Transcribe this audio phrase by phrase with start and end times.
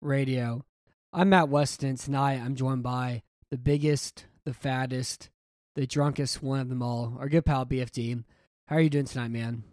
[0.00, 0.64] Radio.
[1.12, 1.96] I'm Matt Weston.
[1.96, 5.30] Tonight, I'm joined by the biggest, the fattest,
[5.74, 8.22] the drunkest one of them all, our good pal BFD.
[8.66, 9.64] How are you doing tonight, man?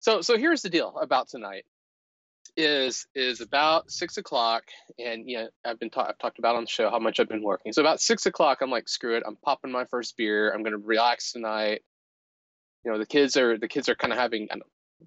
[0.00, 1.64] So so here's the deal about tonight
[2.56, 4.64] is is about six o'clock
[4.98, 7.28] and you know I've been ta- I've talked about on the show how much I've
[7.28, 7.72] been working.
[7.72, 10.76] So about six o'clock I'm like screw it I'm popping my first beer I'm gonna
[10.76, 11.80] relax tonight.
[12.84, 14.48] You know the kids are the kids are kind of having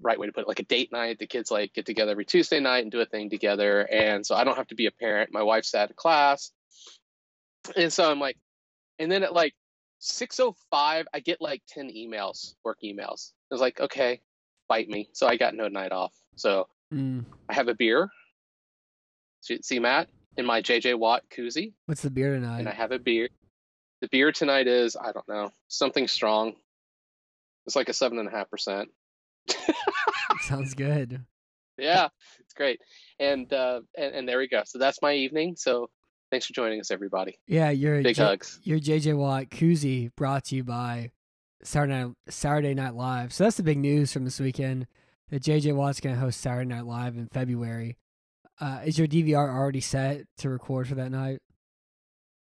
[0.02, 1.20] right way to put it like a date night.
[1.20, 4.36] The kids like get together every Tuesday night and do a thing together and so
[4.36, 5.32] I don't have to be a parent.
[5.32, 6.52] My wife's at a class
[7.76, 8.38] and so I'm like
[9.00, 9.53] and then at like
[10.02, 10.53] 6:05
[11.14, 13.31] I get like 10 emails work emails.
[13.52, 14.22] I was like okay
[14.70, 15.09] bite me.
[15.14, 16.14] So I got no night off.
[16.36, 18.09] So Mm, I have a beer.
[19.42, 22.59] See, see Matt in my JJ Watt koozie, what's the beer tonight?
[22.59, 23.28] and I have a beer.
[24.02, 26.53] The beer tonight is I don't know something strong.
[27.66, 28.90] It's like a seven and a half percent.
[30.42, 31.23] Sounds good.
[31.78, 32.08] Yeah,
[32.40, 32.80] it's great.
[33.20, 34.64] And uh, and and there we go.
[34.66, 35.56] So that's my evening.
[35.58, 35.90] So
[36.31, 37.40] thanks for joining us, everybody.
[37.48, 38.59] Yeah, your Big J- hugs.
[38.64, 41.12] your JJ Watt koozie brought to you by
[41.64, 43.31] Saturday Night, Saturday Night Live.
[43.34, 44.88] So that's the big news from this weekend.
[45.30, 47.98] That JJ Watt's going to host Saturday Night Live in February.
[48.59, 51.40] Uh, is your DVR already set to record for that night?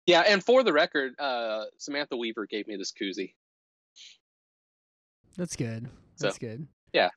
[0.07, 3.35] Yeah, and for the record, uh, Samantha Weaver gave me this koozie.
[5.37, 5.89] That's good.
[6.17, 6.39] So- That's
[6.93, 7.11] good.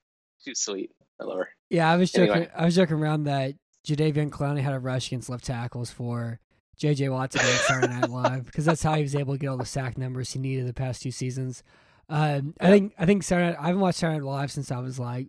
[0.44, 0.92] too sweet.
[1.20, 1.50] I love her.
[1.70, 2.32] Yeah, I was joking.
[2.32, 2.52] Anyway.
[2.56, 3.54] I was joking around that
[3.86, 6.40] Jadeveon Clowney had a rush against left tackles for
[6.80, 9.48] JJ Watt today at Saturday Night Live because that's how he was able to get
[9.48, 11.64] all the sack numbers he needed the past two seasons.
[12.10, 13.56] Um, I think I think Saturday.
[13.58, 15.28] I haven't watched Saturday Night Live since I was like,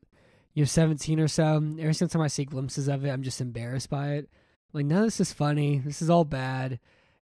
[0.55, 1.57] you know, seventeen or so.
[1.57, 4.29] Every single time I see glimpses of it, I'm just embarrassed by it.
[4.73, 5.79] Like, none of this is funny.
[5.79, 6.81] This is all bad.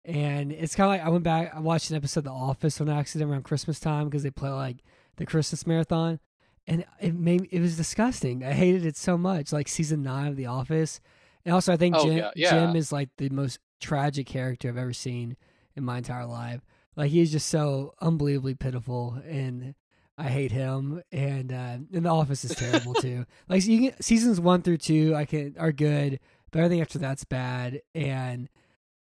[0.04, 1.54] And it's kind of like I went back.
[1.56, 4.50] I watched an episode of The Office on accident around Christmas time because they play
[4.50, 4.78] like
[5.16, 6.20] the Christmas marathon
[6.68, 8.44] and it made it was disgusting.
[8.44, 9.52] I hated it so much.
[9.54, 11.00] Like season nine of The Office,
[11.46, 12.50] and also I think Oh, Jim yeah, yeah.
[12.52, 15.38] Jim is like the most tragic character I've ever seen
[15.76, 16.62] in my entire life.
[16.96, 19.76] Like he's just so unbelievably pitiful, and
[20.18, 21.04] I hate him.
[21.12, 23.26] And uh, and The Office is terrible too.
[23.50, 26.20] Like so can, seasons one through two, I can are good,
[26.52, 27.82] but everything after that's bad.
[27.94, 28.50] And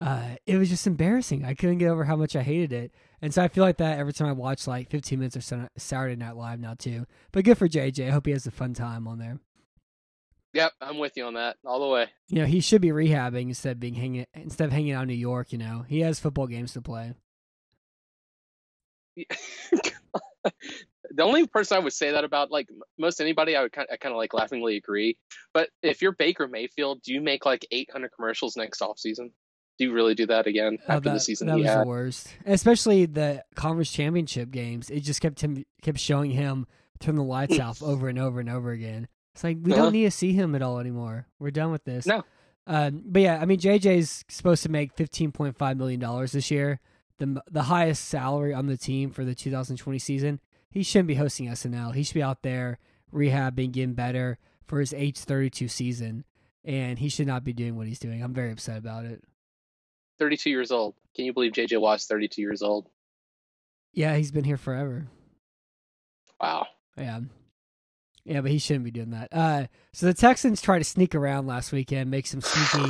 [0.02, 1.46] uh, it was just embarrassing.
[1.46, 2.92] I couldn't get over how much I hated it.
[3.24, 6.18] And so I feel like that every time I watch like 15 minutes of Saturday
[6.18, 7.06] Night Live now too.
[7.32, 8.10] But good for JJ.
[8.10, 9.40] I hope he has a fun time on there.
[10.52, 12.08] Yep, I'm with you on that all the way.
[12.28, 15.08] You know, he should be rehabbing instead of being hanging instead of hanging out in
[15.08, 15.54] New York.
[15.54, 17.14] You know, he has football games to play.
[19.16, 19.24] the
[21.22, 22.68] only person I would say that about, like
[23.00, 25.16] most anybody, I would kind, I kind of like laughingly agree.
[25.54, 29.32] But if you're Baker Mayfield, do you make like 800 commercials next off season?
[29.80, 31.82] Do you really do that again Oh, after that, the season that was had?
[31.82, 34.90] the worst, especially the conference championship games.
[34.90, 36.68] It just kept him kept showing him
[37.00, 39.08] turn the lights off over and over and over again.
[39.34, 39.84] It's like we Uh-huh.
[39.84, 41.28] don't need to see him at all anymore.
[41.40, 42.06] We're done with this.
[42.06, 42.24] No.
[42.68, 46.52] Um, but yeah, I mean, JJ's supposed to make fifteen point five million dollars this
[46.52, 46.80] year,
[47.18, 50.40] the the highest salary on the team for the 2020 season.
[50.70, 51.94] He shouldn't be hosting SNL.
[51.94, 52.80] He should be out there
[53.14, 56.26] rehabbing, getting better for his age 32 season,
[56.64, 58.24] and he should not be doing what he's doing.
[58.24, 59.24] I'm very upset about it.
[60.20, 60.96] 32 years old.
[61.16, 62.90] Can you believe JJ Watt's 32 years old?
[63.94, 65.08] Yeah, he's been here forever.
[66.42, 66.68] Wow.
[66.98, 67.22] Yeah.
[68.26, 69.30] Yeah, but he shouldn't be doing that.
[69.32, 72.90] Uh, so the Texans tried to sneak around last weekend, make some sneaky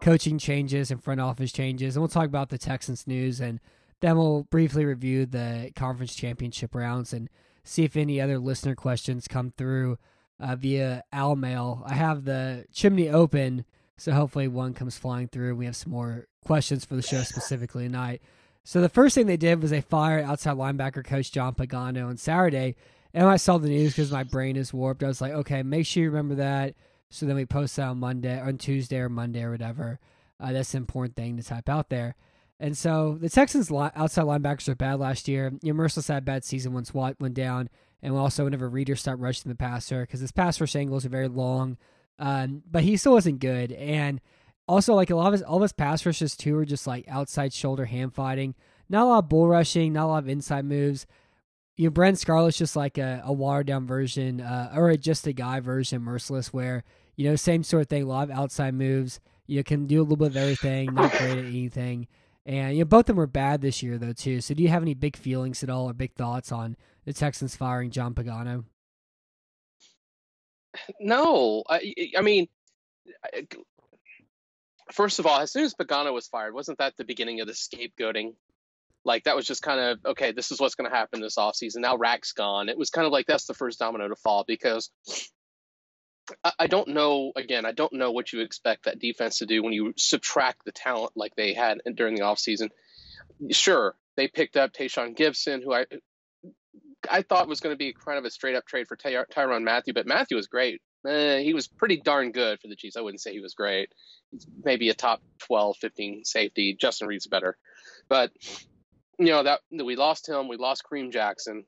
[0.00, 3.60] coaching changes and front office changes, and we'll talk about the Texans news, and
[4.00, 7.28] then we'll briefly review the conference championship rounds and
[7.62, 9.98] see if any other listener questions come through
[10.40, 11.82] uh, via Al Mail.
[11.86, 13.66] I have the chimney open,
[14.00, 15.54] so hopefully one comes flying through.
[15.56, 18.22] We have some more questions for the show specifically tonight.
[18.64, 22.16] So the first thing they did was they fired outside linebacker coach John Pagano on
[22.16, 22.76] Saturday.
[23.12, 25.84] And I saw the news because my brain is warped, I was like, okay, make
[25.84, 26.76] sure you remember that.
[27.10, 29.98] So then we post that on Monday, on Tuesday or Monday or whatever.
[30.40, 32.14] Uh, that's an important thing to type out there.
[32.58, 35.52] And so the Texans' li- outside linebackers are bad last year.
[35.60, 37.68] You know, Mercilus had bad season once Watt went down,
[38.02, 41.28] and also whenever Reader stopped rushing the passer because his pass rush angles are very
[41.28, 41.76] long.
[42.20, 43.72] Um, but he still wasn't good.
[43.72, 44.20] And
[44.68, 47.04] also, like a lot of his, all of his pass rushes too are just like
[47.08, 48.54] outside shoulder hand fighting.
[48.88, 51.06] Not a lot of bull rushing, not a lot of inside moves.
[51.76, 55.32] You know, Brennan Scarlett's just like a, a watered down version, uh, or just a
[55.32, 56.84] guy version, Mercilus, where
[57.16, 59.18] you know same sort of thing, a lot of outside moves.
[59.46, 62.06] You can do a little bit of everything, not great at anything.
[62.44, 64.40] And you know, both of them were bad this year though too.
[64.40, 67.56] So do you have any big feelings at all or big thoughts on the Texans
[67.56, 68.64] firing John Pagano?
[71.00, 72.48] No, I, I mean,
[74.92, 77.52] first of all, as soon as Pagano was fired, wasn't that the beginning of the
[77.52, 78.34] scapegoating?
[79.04, 80.32] Like that was just kind of okay.
[80.32, 81.78] This is what's going to happen this offseason.
[81.78, 82.68] Now Rack's gone.
[82.68, 84.90] It was kind of like that's the first domino to fall because
[86.58, 87.32] I, don't know.
[87.34, 90.72] Again, I don't know what you expect that defense to do when you subtract the
[90.72, 92.68] talent like they had during the offseason.
[93.50, 95.86] Sure, they picked up Tashaun Gipson, who I
[97.08, 99.64] I thought was going to be kind of a straight up trade for Ty- Tyrann
[99.64, 100.80] Mathieu, but Mathieu was great.
[101.06, 102.96] Eh, he was pretty darn good for the Chiefs.
[102.96, 103.90] I wouldn't say he was great.
[104.64, 106.76] Maybe a top 12, 15 safety.
[106.78, 107.56] Justin Reid's better.
[108.08, 108.32] But,
[109.18, 110.48] you know, that we lost him.
[110.48, 111.64] We lost Kareem Jackson.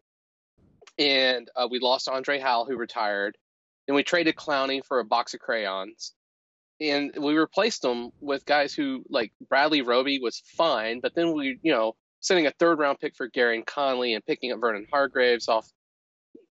[0.99, 3.39] And uh, we lost Andre Hal, who retired.
[3.89, 6.13] And we traded Clowney for a box of crayons.
[6.81, 11.01] And we replaced them with guys who, like Bradley Roby, was fine.
[11.01, 14.53] But then we, you know, sending a third round pick for Gareon Conley and picking
[14.53, 15.69] up Vernon Hargreaves off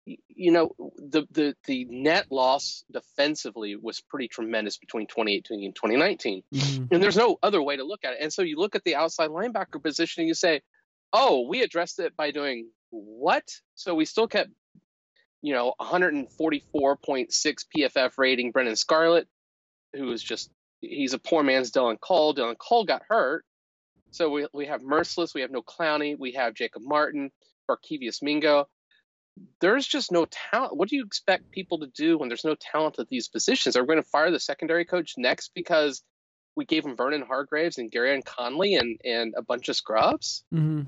[0.05, 6.43] you know the the the net loss defensively was pretty tremendous between 2018 and 2019
[6.53, 6.85] mm-hmm.
[6.91, 8.19] and there's no other way to look at it.
[8.21, 10.61] And so you look at the outside linebacker position and you say
[11.13, 13.45] oh we addressed it by doing what?
[13.75, 14.51] So we still kept
[15.43, 19.29] you know 144.6 pff rating brennan scarlett
[19.95, 20.51] who was just
[20.81, 22.35] he's a poor man's dylan cole.
[22.35, 23.45] Dylan cole got hurt
[24.11, 27.31] so we, we have Mercilus we have no clowney we have jacob martin
[27.69, 28.67] Barkevious mingo
[29.61, 30.77] there's just no talent.
[30.77, 33.77] What do you expect people to do when there's no talent at these positions?
[33.77, 36.03] Are we going to fire the secondary coach next because
[36.57, 40.45] we gave him Vernon Hargreaves and Gareon Conley and and a bunch of scrubs?
[40.53, 40.83] Mm-hmm.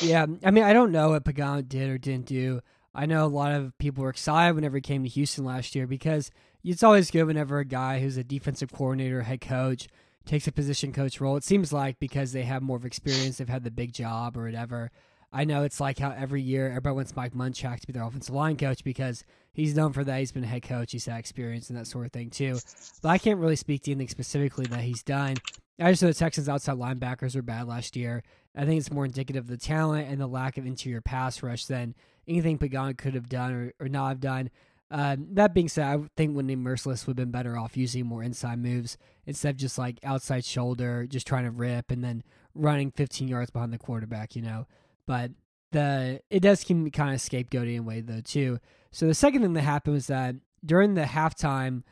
[0.00, 2.60] Yeah, I mean, I don't know what Pagano did or didn't do.
[2.94, 5.86] I know a lot of people were excited whenever he came to Houston last year
[5.86, 6.30] because
[6.64, 9.88] it's always good whenever a guy who's a defensive coordinator, head coach,
[10.24, 11.36] takes a position coach role.
[11.36, 14.44] It seems like because they have more of experience, they've had the big job or
[14.44, 14.90] whatever.
[15.32, 18.34] I know it's like how every year everybody wants Mike Munchak to be their offensive
[18.34, 20.18] line coach because he's known for that.
[20.18, 22.58] He's been a head coach, he's had experience and that sort of thing too.
[23.02, 25.36] But I can't really speak to anything specifically that he's done.
[25.80, 28.22] I just know the Texans outside linebackers were bad last year.
[28.54, 31.64] I think it's more indicative of the talent and the lack of interior pass rush
[31.64, 31.94] than
[32.28, 34.50] anything Pagano could have done or, or not have done.
[34.94, 38.22] Um, that being said, I think Whitney Mercilus would have been better off using more
[38.22, 42.22] inside moves instead of just like outside shoulder, just trying to rip and then
[42.54, 44.66] running 15 yards behind the quarterback, you know.
[45.06, 45.30] But
[45.72, 48.60] the it does keep me kind of scapegoating in a way though too.
[48.90, 51.84] So the second thing that happened was that during the halftime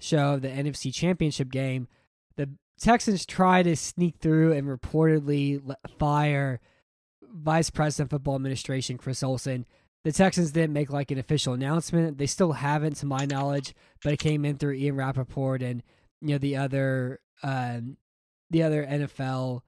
[0.00, 1.86] show of the NFC Championship game,
[2.34, 2.50] the
[2.80, 5.62] Texans tried to sneak through and reportedly
[5.96, 6.60] fire
[7.22, 9.64] Vice President of Football Administration Chris Olson.
[10.08, 12.16] The Texans didn't make like an official announcement.
[12.16, 15.82] They still haven't, to my knowledge, but it came in through Ian Rapoport and
[16.22, 17.98] you know the other um,
[18.48, 19.60] the other NFL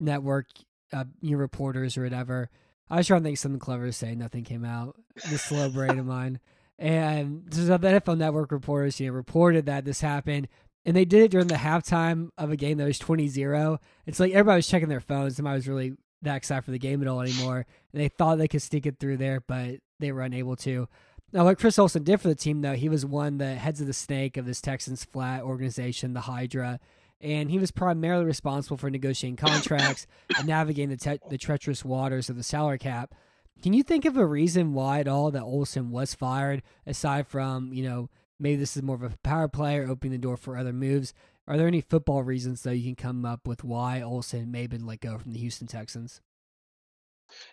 [0.00, 0.46] network
[0.92, 2.50] uh, reporters or whatever.
[2.90, 4.16] I was trying to think something clever to say.
[4.16, 4.96] Nothing came out.
[5.14, 6.40] The slow brain of mine.
[6.76, 10.48] And so the NFL Network reporters, you know, reported that this happened.
[10.84, 13.78] And they did it during the halftime of a game that was 20-0.
[14.06, 15.36] It's like everybody was checking their phones.
[15.36, 17.66] Somebody was really that excited for the game at all anymore.
[17.92, 20.88] And they thought they could sneak it through there, but they were unable to.
[21.32, 23.86] Now, what Chris Olson did for the team, though, he was one the heads of
[23.86, 26.80] the snake of this Texans flat organization, the Hydra
[27.20, 30.06] and he was primarily responsible for negotiating contracts
[30.38, 33.14] and navigating the, te- the treacherous waters of the salary cap.
[33.62, 37.74] Can you think of a reason why at all that Olson was fired, aside from,
[37.74, 40.56] you know, maybe this is more of a power play or opening the door for
[40.56, 41.12] other moves?
[41.50, 44.70] Are there any football reasons, though, you can come up with why Olson may have
[44.70, 46.20] been let go from the Houston Texans?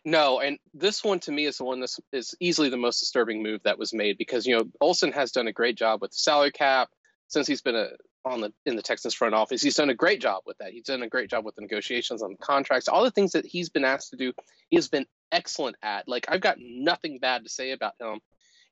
[0.05, 3.41] No, and this one to me is the one that is easily the most disturbing
[3.41, 6.17] move that was made because, you know, Olson has done a great job with the
[6.17, 6.89] salary cap
[7.27, 7.89] since he's been a
[8.23, 9.63] on the in the Texans front office.
[9.63, 10.73] He's done a great job with that.
[10.73, 13.47] He's done a great job with the negotiations on the contracts, all the things that
[13.47, 14.31] he's been asked to do.
[14.69, 16.07] He has been excellent at.
[16.07, 18.19] Like I've got nothing bad to say about him.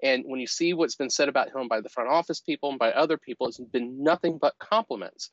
[0.04, 2.80] And when you see what's been said about him by the front office people and
[2.80, 5.32] by other people, it's been nothing but compliments.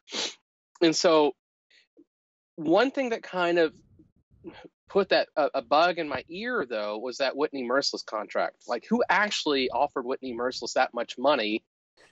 [0.80, 1.32] And so,
[2.56, 3.72] one thing that kind of
[4.88, 8.56] put that a, a, bug in my ear though was that Whitney Mercilus contract.
[8.68, 11.64] Like, who actually offered Whitney Mercilus that much money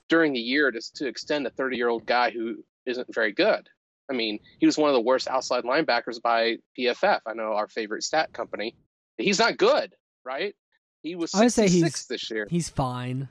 [0.08, 3.68] during the year to, to extend a 30 year old guy who isn't very good.
[4.10, 7.20] I mean, he was one of the worst outside linebackers by PFF.
[7.26, 8.76] I know our favorite stat company.
[9.16, 10.54] He's not good, right?
[11.02, 12.46] He was I would say he's this year.
[12.50, 13.28] He's fine.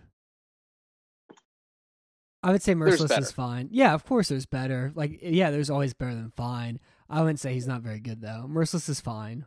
[2.41, 3.67] I would say Mercilus is fine.
[3.71, 4.91] Yeah, of course there's better.
[4.95, 6.79] Like yeah, there's always better than fine.
[7.09, 8.45] I wouldn't say he's not very good though.
[8.49, 9.45] Mercilus is fine.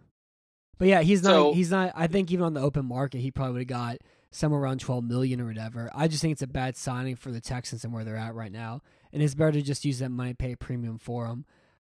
[0.79, 3.31] But yeah, he's not so, he's not I think even on the open market he
[3.31, 3.99] probably would have got
[4.31, 5.91] somewhere around 12 million or whatever.
[5.95, 8.53] I just think it's a bad signing for the Texans and where they're at right
[8.53, 8.81] now,
[9.13, 11.45] and it's better to just use that money, pay a premium for him.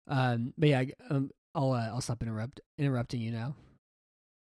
[0.08, 3.56] Um, but yeah, um, I'll uh, I'll stop interrupt interrupting you now.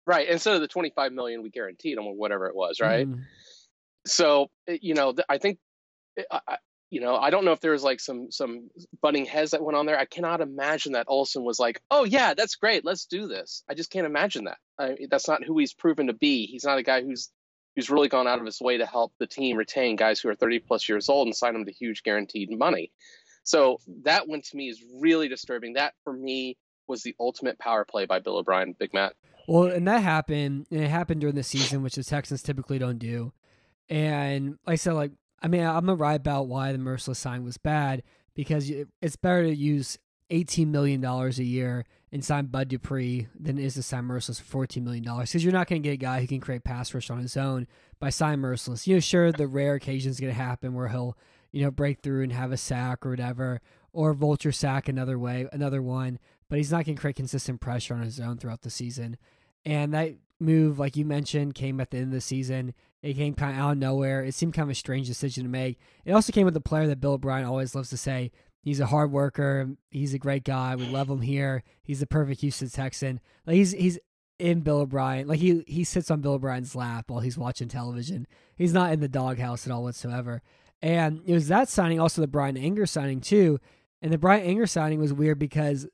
[0.08, 3.06] Right, instead of the 25 million we guaranteed them or whatever it was, right?
[3.06, 3.26] Mhm.
[4.06, 5.58] So eh, you know, I think,
[6.16, 6.56] eh, I-
[6.90, 8.70] you know, I don't know if there was like some some
[9.02, 9.98] butting heads that went on there.
[9.98, 13.74] I cannot imagine that Olson was like, "Oh yeah, that's great, let's do this." I
[13.74, 14.56] just can't imagine that.
[14.78, 16.46] I, that's not who he's proven to be.
[16.46, 17.30] He's not a guy who's
[17.76, 20.34] who's really gone out of his way to help the team retain guys who are
[20.34, 22.90] 30 plus years old and sign them to huge guaranteed money.
[23.44, 25.74] So that one to me is really disturbing.
[25.74, 26.56] That for me
[26.88, 29.14] was the ultimate power play by Bill O'Brien, Big Matt.
[29.46, 32.98] Well, and that happened, and it happened during the season, which the Texans typically don't
[32.98, 33.32] do.
[33.88, 37.44] And like I said, like I mean, I'm gonna write about why the Mercilus sign
[37.44, 38.02] was bad
[38.34, 39.98] because it's better to use
[40.30, 44.40] 18 million dollars a year and sign Bud Dupree than it is to sign Mercilus
[44.40, 46.92] for 14 million dollars because you're not gonna get a guy who can create pass
[46.92, 47.66] rush on his own
[48.00, 48.86] by signing Mercilus.
[48.86, 51.16] You know, sure, the rare occasion's gonna happen where he'll
[51.52, 53.60] you know break through and have a sack or whatever,
[53.92, 56.18] or vulture sack another way, another one,
[56.48, 59.16] but he's not gonna create consistent pressure on his own throughout the season.
[59.64, 62.74] And that move, like you mentioned, came at the end of the season.
[63.02, 64.24] It came kind of out of nowhere.
[64.24, 65.78] It seemed kind of a strange decision to make.
[66.04, 68.86] It also came with a player that Bill O'Brien always loves to say he's a
[68.86, 69.70] hard worker.
[69.90, 70.74] He's a great guy.
[70.74, 71.62] We love him here.
[71.82, 73.20] He's the perfect Houston Texan.
[73.46, 73.98] Like he's he's
[74.38, 75.28] in Bill O'Brien.
[75.28, 78.26] Like he he sits on Bill O'Brien's lap while he's watching television.
[78.56, 80.42] He's not in the doghouse at all whatsoever.
[80.80, 83.58] And it was that signing, also the Bryan Anger signing too.
[84.00, 85.86] And the Bryan Anger signing was weird because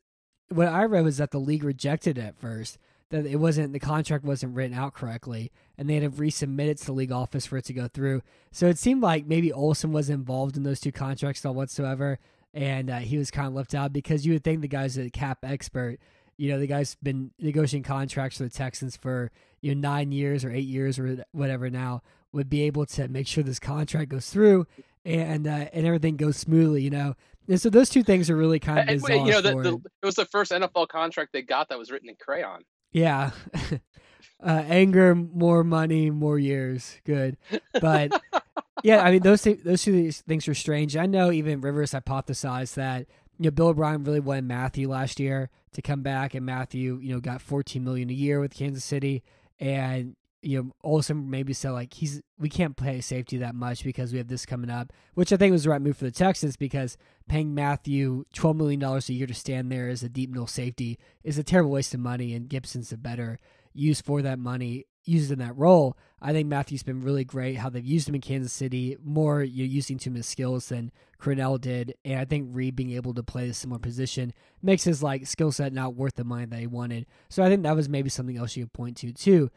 [0.54, 2.78] what I read was that the league rejected it at first.
[3.11, 6.78] That it wasn't the contract wasn't written out correctly, and they had to resubmit it
[6.78, 8.23] to the league office for it to go through.
[8.50, 12.18] So it seemed like maybe Olson was involved in those two contracts all whatsoever,
[12.54, 15.11] and uh, he was kind of left out because you would think the guy's a
[15.11, 15.99] cap expert.
[16.37, 19.30] You know, the guy's been negotiating contracts for the Texans for
[19.61, 23.26] you know nine years or eight years or whatever now would be able to make
[23.26, 24.66] sure this contract goes through
[25.04, 26.82] and uh, and everything goes smoothly.
[26.82, 27.14] You know,
[27.48, 30.06] and so those two things are really kind of you know, the, the, it.
[30.06, 32.62] was the first NFL contract they got that was written in crayon.
[32.92, 33.32] Yeah.
[34.42, 36.96] uh, anger, more money, more years.
[37.04, 37.36] Good.
[37.80, 38.20] But
[38.82, 40.96] yeah, I mean those thi- those two things are strange.
[40.96, 43.06] I know even Rivers hypothesized that
[43.38, 47.14] you know Bill O'Brien really wanted Mathieu last year to come back, and Mathieu you
[47.14, 49.22] know got 14 million a year with Kansas City,
[49.58, 54.12] and you know Olson maybe said like he's we can't play safety that much because
[54.12, 56.56] we have this coming up, which I think was the right move for the Texans
[56.56, 56.96] because
[57.28, 60.98] paying Mathieu 12 million dollars a year to stand there as a deep middle safety
[61.22, 63.38] is a terrible waste of money, and Gipson's a better
[63.72, 65.96] use for that money used in that role.
[66.20, 69.64] I think Mathieu's been really great how they've used him in Kansas City, more you
[69.64, 71.94] know, using to his skills than Crennel did.
[72.04, 74.32] And I think Reid being able to play a similar position
[74.62, 77.06] makes his like skill set not worth the money that he wanted.
[77.28, 79.50] So I think that was maybe something else you could point to too.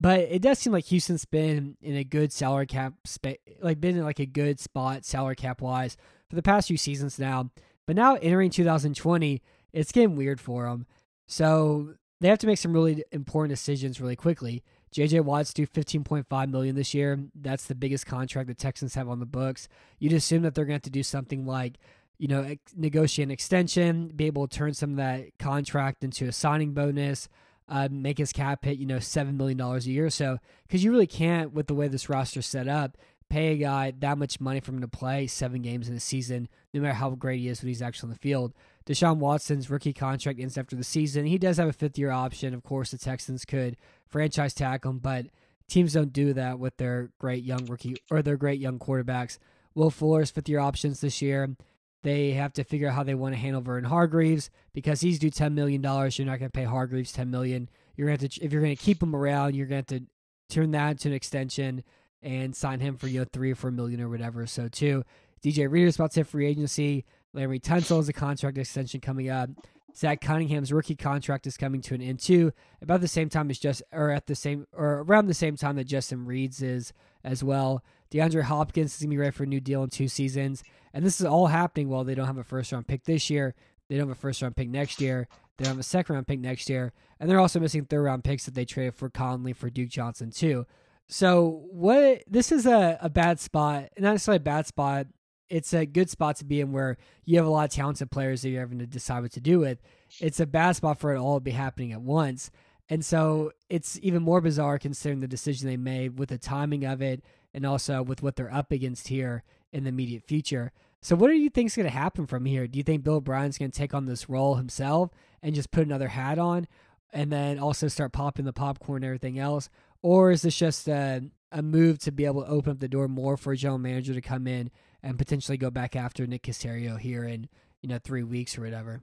[0.00, 3.98] But it does seem like Houston's been in a good salary cap spa- like been
[3.98, 5.96] in like a good spot salary cap wise
[6.28, 7.50] for the past few seasons now.
[7.86, 9.42] But now entering 2020,
[9.72, 10.86] it's getting weird for them.
[11.26, 14.62] So they have to make some really important decisions really quickly.
[14.94, 17.18] JJ Watt's due 15.5 million this year.
[17.34, 19.68] That's the biggest contract the Texans have on the books.
[19.98, 21.78] You'd assume that they're going to have to do something like,
[22.18, 26.32] you know, negotiate an extension, be able to turn some of that contract into a
[26.32, 27.28] signing bonus,
[27.70, 30.38] uh, make his cap hit, you know, seven million dollars a year or so.
[30.66, 32.98] Because you really can't, with the way this roster's set up,
[33.30, 36.48] pay a guy that much money for him to play seven games in a season,
[36.74, 38.52] no matter how great he is when he's actually on the field.
[38.86, 41.26] Deshaun Watson's rookie contract ends after the season.
[41.26, 42.52] He does have a fifth year option.
[42.52, 43.76] Of course, the Texans could
[44.08, 45.26] franchise tag him, but
[45.68, 49.38] teams don't do that with their great young rookie or their great young quarterbacks.
[49.74, 51.54] Will Fuller's fifth year options this year.
[52.02, 55.30] They have to figure out how they want to handle Vernon Hargreaves because he's due
[55.30, 56.18] ten million dollars.
[56.18, 57.68] You're not going to pay Hargreaves ten million.
[57.96, 59.54] You're going to have to if you're going to keep him around.
[59.54, 60.06] You're going to have to
[60.48, 61.84] turn that into an extension
[62.22, 64.46] and sign him for you know three or four million or whatever.
[64.46, 65.04] So too,
[65.42, 67.04] DJ Reader's about to hit free agency.
[67.34, 69.50] Laremy Tunsil has a contract extension coming up.
[69.96, 73.58] Zach Cunningham's rookie contract is coming to an end too, about the same time as
[73.58, 76.92] just or at the same or around the same time that Justin Reid's is
[77.24, 77.82] as well.
[78.12, 81.20] DeAndre Hopkins is gonna be ready for a new deal in two seasons, and this
[81.20, 83.54] is all happening while they don't have a first round pick this year.
[83.88, 85.28] They don't have a first round pick next year.
[85.56, 88.24] They don't have a second round pick next year, and they're also missing third round
[88.24, 90.66] picks that they traded for Conley for Duke Johnson too.
[91.08, 92.22] So what?
[92.26, 95.06] This is a, a bad spot, not necessarily a bad spot.
[95.48, 98.42] It's a good spot to be in where you have a lot of talented players
[98.42, 99.82] that you're having to decide what to do with.
[100.20, 102.52] It's a bad spot for it all to be happening at once.
[102.88, 107.02] And so it's even more bizarre considering the decision they made with the timing of
[107.02, 109.42] it and also with what they're up against here
[109.72, 110.72] in the immediate future.
[111.02, 112.66] So what do you think is going to happen from here?
[112.66, 115.10] Do you think Bill O'Brien's going to take on this role himself
[115.42, 116.66] and just put another hat on
[117.12, 119.70] and then also start popping the popcorn and everything else?
[120.02, 123.08] Or is this just a, a move to be able to open up the door
[123.08, 124.70] more for a general manager to come in
[125.02, 127.48] and potentially go back after Nick Caserio here in
[127.80, 129.00] you know three weeks or whatever.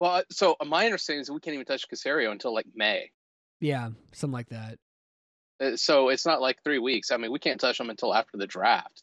[0.00, 3.10] Well, so my understanding is we can't even touch Caserio until like May.
[3.60, 4.78] Yeah, something like that.
[5.60, 7.10] Uh, so it's not like three weeks.
[7.10, 9.02] I mean, we can't touch them until after the draft.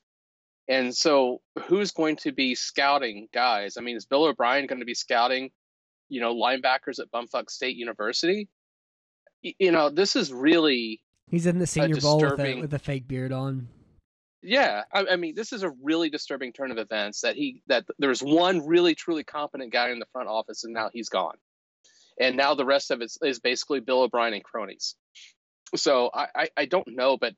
[0.69, 3.77] And so, who's going to be scouting guys?
[3.77, 5.51] I mean, is Bill O'Brien going to be scouting,
[6.09, 8.49] you know, linebackers at Bumfuck State University?
[9.41, 13.07] You know, this is really he's in the Senior Bowl with a, with a fake
[13.07, 13.69] beard on.
[14.43, 17.85] Yeah, I, I, mean, this is a really disturbing turn of events that he that
[17.97, 21.35] there's one really truly competent guy in the front office, and now he's gone,
[22.19, 24.95] and now the rest of it is basically Bill O'Brien and cronies.
[25.75, 27.33] So I, I, I don't know, but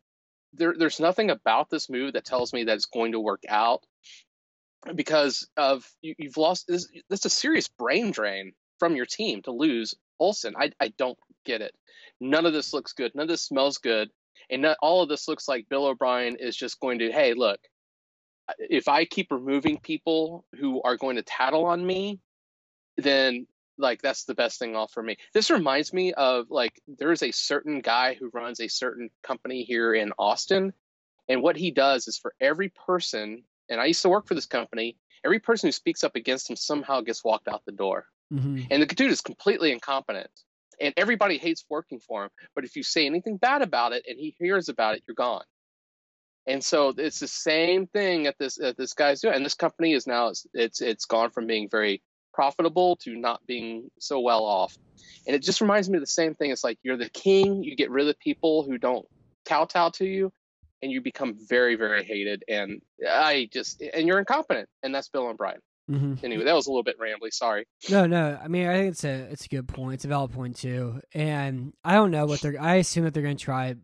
[0.54, 3.86] there, there's nothing about this move that tells me that it's going to work out
[4.96, 6.88] because of you, have lost this.
[7.10, 10.56] That's a serious brain drain from your team to lose Olson.
[10.58, 11.74] I, I don't get it.
[12.20, 13.14] None of this looks good.
[13.14, 14.10] None of this smells good.
[14.50, 17.60] And not, all of this looks like Bill O'Brien is just going to, hey, look,
[18.58, 22.20] if I keep removing people who are going to tattle on me,
[22.98, 23.46] then
[23.80, 25.18] like that's the best thing off for me.
[25.34, 29.94] This reminds me of like there's a certain guy who runs a certain company here
[29.94, 30.74] in Austin,
[31.28, 34.46] and what he does is for every person, and I used to work for this
[34.46, 38.06] company, every person who speaks up against him somehow gets walked out the door.
[38.34, 38.66] Mm-hmm.
[38.70, 40.30] And the dude is completely incompetent.
[40.82, 42.30] And everybody hates working for him.
[42.56, 45.44] But if you say anything bad about it and he hears about it, you're gone.
[46.48, 49.36] And so it's the same thing that this that this guy's doing.
[49.36, 52.02] And this company is now it's it's, it's gone from being very
[52.40, 54.78] profitable to not being so well off.
[55.28, 56.52] And it just reminds me of the same thing.
[56.52, 59.06] It's like you're the king, you get rid of people who don't
[59.46, 60.32] kowtow to you,
[60.82, 62.46] and you become very, very hated.
[62.48, 64.70] And I just, and you're incompetent.
[64.82, 65.60] And that's Bill O'Brien.
[65.92, 66.24] Mm-hmm.
[66.24, 67.34] Anyway, that was a little bit rambly.
[67.34, 67.66] Sorry.
[67.90, 68.40] No, no.
[68.42, 69.96] I mean, I think it's a it's a good point.
[69.96, 71.02] It's a valid point too.
[71.14, 72.62] And I don't know what they're.
[72.62, 73.76] I assume that they're going to try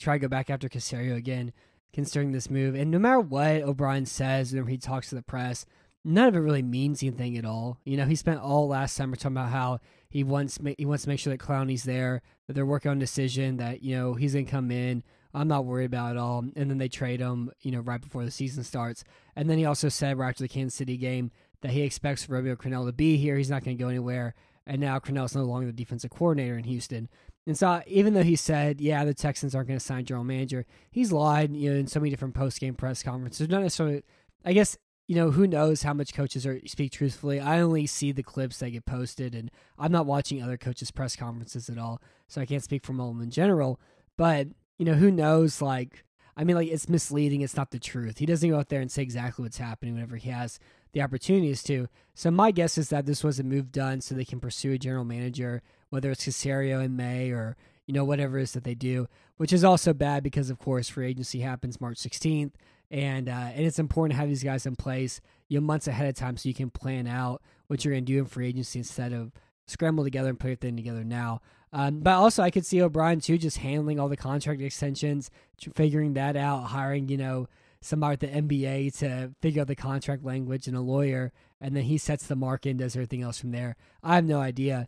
[0.00, 1.52] try go back after Caserio again,
[1.92, 2.74] considering this move.
[2.74, 5.64] And no matter what O'Brien says when he talks to the press,
[6.04, 7.78] none of it really means anything at all.
[7.84, 9.80] You know, he spent all last summer talking about how
[10.10, 13.00] he wants he wants to make sure that Clowney's there, that they're working on a
[13.00, 15.02] decision, that you know he's gonna come in.
[15.32, 16.44] I'm not worried about it all.
[16.54, 19.02] And then they trade him, you know, right before the season starts.
[19.34, 22.54] And then he also said right after the Kansas City game that he expects Romeo
[22.54, 23.36] Crennel to be here.
[23.36, 24.34] He's not going to go anywhere.
[24.64, 27.08] And now Crennel's no longer the defensive coordinator in Houston.
[27.46, 30.64] And so, even though he said, "Yeah, the Texans aren't going to sign general manager,"
[30.90, 33.48] he's lied, you know, in so many different post game press conferences.
[33.48, 34.02] Not necessarily.
[34.46, 37.38] I guess you know, who knows how much coaches are speak truthfully.
[37.38, 41.14] I only see the clips that get posted, and I'm not watching other coaches' press
[41.14, 43.78] conferences at all, so I can't speak for them in general.
[44.16, 45.60] But you know, who knows?
[45.60, 46.04] Like,
[46.36, 47.42] I mean, like it's misleading.
[47.42, 48.18] It's not the truth.
[48.18, 50.58] He doesn't go out there and say exactly what's happening whenever he has
[50.92, 51.88] the opportunities to.
[52.14, 54.78] So my guess is that this was a move done so they can pursue a
[54.78, 58.74] general manager, whether it's Caserio in May or you know whatever it is that they
[58.74, 62.52] do, which is also bad because of course free agency happens March 16th
[62.94, 66.08] and uh, and it's important to have these guys in place you know months ahead
[66.08, 68.78] of time so you can plan out what you're going to do in free agency
[68.78, 69.32] instead of
[69.66, 71.40] scramble together and put everything together now.
[71.72, 75.28] Um, but also, I could see O'Brien too just handling all the contract extensions,
[75.74, 77.48] figuring that out, hiring you know
[77.80, 81.82] somebody at the NBA to figure out the contract language and a lawyer, and then
[81.82, 83.74] he sets the mark and does everything else from there.
[84.04, 84.86] I have no idea.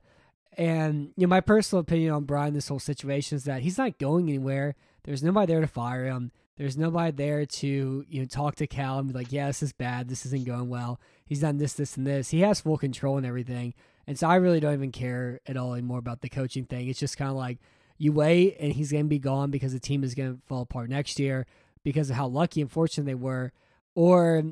[0.56, 3.98] And you know, my personal opinion on Brian, this whole situation is that he's not
[3.98, 4.76] going anywhere.
[5.02, 6.30] There's nobody there to fire him.
[6.56, 9.72] There's nobody there to you know talk to Cal and be like, yeah, this is
[9.72, 10.08] bad.
[10.08, 11.00] This isn't going well.
[11.24, 12.30] He's done this, this, and this.
[12.30, 13.74] He has full control and everything.
[14.06, 16.88] And so I really don't even care at all anymore about the coaching thing.
[16.88, 17.58] It's just kind of like
[17.98, 20.62] you wait and he's going to be gone because the team is going to fall
[20.62, 21.46] apart next year
[21.82, 23.52] because of how lucky and fortunate they were,
[23.94, 24.42] or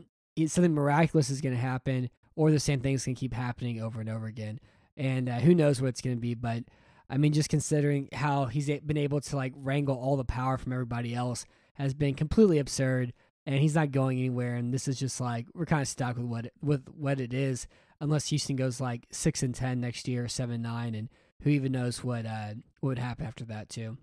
[0.46, 3.80] something miraculous is going to happen, or the same thing is going to keep happening
[3.80, 4.60] over and over again.
[4.96, 6.64] And uh, who knows what it's going to be, but
[7.10, 10.72] I mean, just considering how he's been able to like wrangle all the power from
[10.72, 13.12] everybody else has been completely absurd
[13.46, 16.26] and he's not going anywhere and this is just like we're kind of stuck with
[16.26, 17.66] what it, with what it is
[18.00, 21.08] unless Houston goes like 6 and 10 next year 7 9 and
[21.42, 23.98] who even knows what uh what would happen after that too.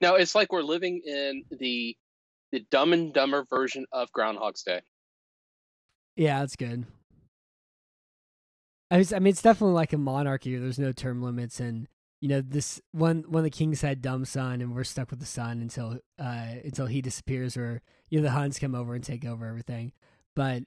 [0.00, 1.96] Now it's like we're living in the
[2.52, 4.80] the dumb and dumber version of Groundhog's Day.
[6.16, 6.86] Yeah, that's good.
[8.90, 10.56] I, mean, it's definitely like a monarchy.
[10.56, 11.88] There's no term limits, and
[12.20, 15.20] you know this one one of the kings had dumb son and we're stuck with
[15.20, 19.04] the son until uh until he disappears or you know the huns come over and
[19.04, 19.92] take over everything.
[20.34, 20.64] But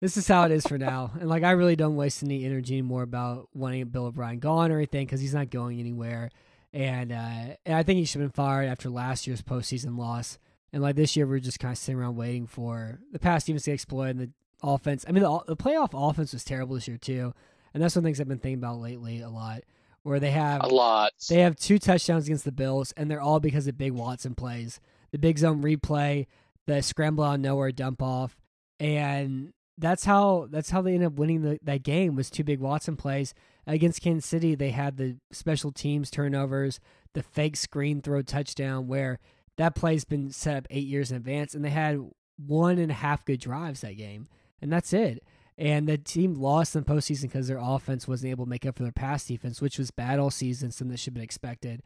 [0.00, 1.12] this is how it is for now.
[1.18, 4.76] And like i really don't waste any energy anymore about wanting bill o'brien gone or
[4.76, 6.30] anything because he's not going anywhere.
[6.72, 10.38] And uh and i think he should have been fired after last year's postseason loss.
[10.72, 13.64] And like this year we're just kind of sitting around waiting for the past teams
[13.64, 14.30] to exploit and the
[14.62, 15.04] offense.
[15.08, 17.34] I mean the, the playoff offense was terrible this year too.
[17.74, 19.62] And that's one of the things i've been thinking about lately a lot
[20.06, 21.10] where they have A lot.
[21.28, 24.80] they have two touchdowns against the Bills, and they're all because of big Watson plays.
[25.10, 26.26] The big zone replay,
[26.66, 28.36] the scramble on nowhere dump off,
[28.78, 32.60] and that's how that's how they ended up winning the, that game was two big
[32.60, 33.34] Watson plays
[33.66, 34.54] against Kansas City.
[34.54, 36.78] They had the special teams turnovers,
[37.14, 39.18] the fake screen throw touchdown, where
[39.56, 41.98] that play's been set up eight years in advance, and they had
[42.36, 44.28] one and a half good drives that game,
[44.62, 45.24] and that's it.
[45.58, 48.82] And the team lost in postseason because their offense wasn't able to make up for
[48.82, 51.82] their pass defense, which was bad all season, something that should have been expected.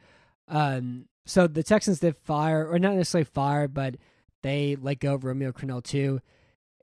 [0.48, 3.94] Um, so the Texans did fire, or not necessarily fire, but
[4.42, 6.20] they let go of Romeo Crennel too.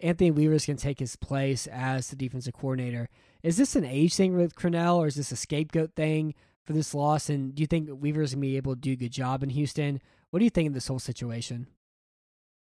[0.02, 3.10] Anthony Weaver's going to take his place as the defensive coordinator.
[3.43, 6.93] Is this an age thing with Crennel, or is this a scapegoat thing for this
[6.93, 7.30] loss?
[7.30, 9.50] And do you think Weaver's going to be able to do a good job in
[9.50, 10.00] Houston?
[10.30, 11.67] What do you think of this whole situation?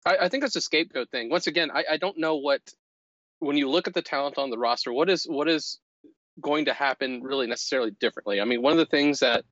[0.05, 1.29] I, I think it's a scapegoat thing.
[1.29, 2.61] Once again, I, I don't know what
[3.39, 5.79] when you look at the talent on the roster, what is what is
[6.39, 8.39] going to happen really necessarily differently.
[8.39, 9.43] I mean, one of the things that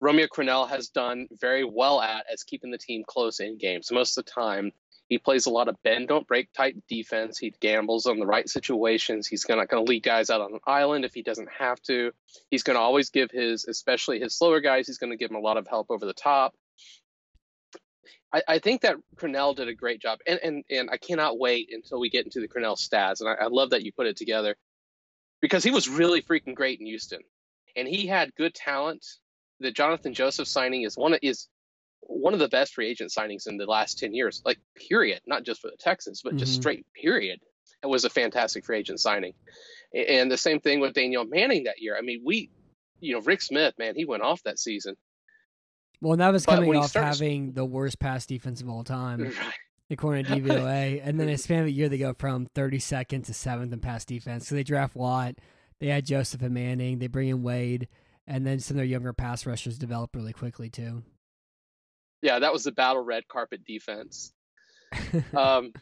[0.00, 3.90] Romeo Crennel has done very well at is keeping the team close in games.
[3.90, 4.72] Most of the time,
[5.08, 7.38] he plays a lot of bend don't break type defense.
[7.38, 9.26] He gambles on the right situations.
[9.26, 12.12] He's not going to lead guys out on an island if he doesn't have to.
[12.50, 15.38] He's going to always give his, especially his slower guys, he's going to give them
[15.38, 16.54] a lot of help over the top.
[18.32, 21.70] I, I think that Crennel did a great job, and, and and I cannot wait
[21.72, 23.20] until we get into the Crennel stats.
[23.20, 24.56] And I, I love that you put it together
[25.40, 27.20] because he was really freaking great in Houston,
[27.76, 29.04] and he had good talent.
[29.60, 31.48] The Johnathan Joseph signing is one of, is
[32.00, 35.44] one of the best free agent signings in the last ten years, like period, not
[35.44, 36.56] just for the Texans, but just Mhm.
[36.56, 37.40] straight period.
[37.82, 39.32] It was a fantastic free agent signing,
[39.94, 41.96] and the same thing with Danieal Manning that year.
[41.96, 42.50] I mean, we,
[43.00, 44.96] you know, Rick Smith, man, he went off that season.
[46.00, 49.34] Well, that was coming off having the worst pass defense of all time, Right.
[49.90, 51.00] according to DVOA.
[51.02, 53.80] and then in a span of a year, they go from 32nd to 7th in
[53.80, 54.46] pass defense.
[54.48, 55.34] So they draft Watt.
[55.80, 56.98] They add Joseph and Manning.
[56.98, 57.88] They bring in Wade.
[58.26, 61.02] And then some of their younger pass rushers develop really quickly, too.
[62.20, 64.32] Yeah, that was the battle red carpet defense.
[65.36, 65.72] um,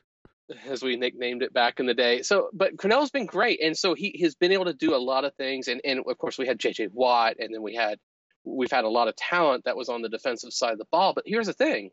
[0.69, 2.23] as we nicknamed it back in the day.
[2.23, 5.25] So, but Crennel's been great, and so he has been able to do a lot
[5.25, 5.67] of things.
[5.69, 6.89] And and of course, we had J.J.
[6.93, 7.99] Watt, and then we had
[8.47, 11.13] we've had a lot of talent that was on the defensive side of the ball.
[11.13, 11.91] But here's the thing: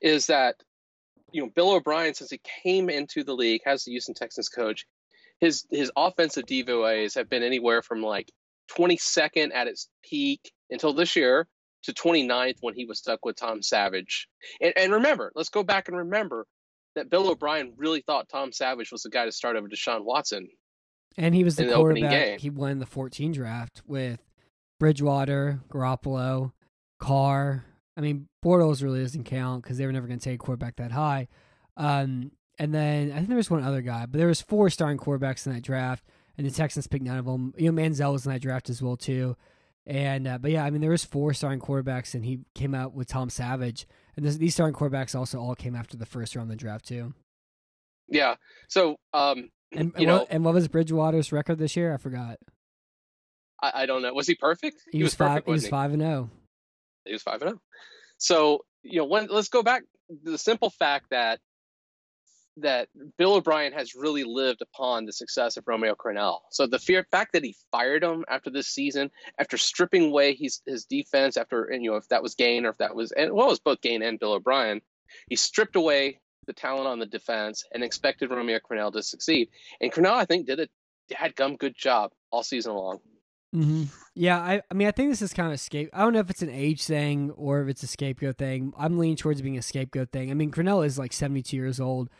[0.00, 0.56] is that
[1.32, 4.86] you know Bill O'Brien, since he came into the league, has the Houston Texans coach.
[5.40, 8.30] His his offensive DVOAs have been anywhere from like
[8.76, 11.46] 22nd at its peak until this year
[11.82, 14.28] to 29th when he was stuck with Tom Savage.
[14.60, 16.46] And, and remember, let's go back and remember
[16.94, 20.48] that Bill O'Brien really thought Tom Savage was the guy to start over Deshaun Watson.
[21.16, 22.40] and he was the the quarterback.
[22.40, 24.20] He won the 14 draft with
[24.80, 26.52] Bridgewater, Garoppolo,
[26.98, 27.64] Carr.
[27.96, 30.76] I mean, Bortles really doesn't count because they were never going to take a quarterback
[30.76, 31.28] that high.
[31.76, 34.98] Um, and then I think there was one other guy, but there was four starting
[34.98, 36.04] quarterbacks in that draft,
[36.36, 37.54] and the Texans picked none of them.
[37.56, 39.36] You know, Manziel was in that draft as well too.
[39.86, 42.94] And uh, but yeah, I mean, there was four starting quarterbacks, and he came out
[42.94, 46.50] with Tom Savage, and this, these starting quarterbacks also all came after the first round
[46.50, 47.14] of the draft too.
[48.08, 48.36] Yeah.
[48.68, 51.94] So, um, And you and what, know, and what was Bridgewater's record this year?
[51.94, 52.38] I forgot.
[53.62, 54.12] I, I don't know.
[54.12, 54.82] Was he perfect?
[54.90, 55.28] He, was, five.
[55.28, 55.46] perfect.
[55.46, 56.06] He was five and oh.
[56.06, 56.30] zero.
[57.04, 57.60] He was five and zero.
[58.18, 59.82] So you know, when, let's go back
[60.24, 61.40] to the simple fact that
[62.56, 66.40] that Bill O'Brien has really lived upon the success of Romeo Crennel.
[66.50, 70.60] So the fear fact that he fired him after this season, after stripping away his
[70.66, 73.32] his defense, after and you know if that was Gaine or if that was and
[73.32, 74.80] well it was both Gaine and Bill O'Brien,
[75.28, 79.48] he stripped away the talent on the defense and expected Romeo Crennel to succeed.
[79.80, 80.68] And Crennel, I think, did a
[81.14, 83.00] had gum good job all season long.
[83.54, 83.84] Mm-hmm.
[84.14, 85.90] Yeah, I, I mean, I think this is kind of a scape.
[85.92, 88.72] I don't know if it's an age thing or if it's a scapegoat thing.
[88.78, 90.30] I'm leaning towards being a scapegoat thing.
[90.30, 92.10] I mean, Crennel is like 72 years old,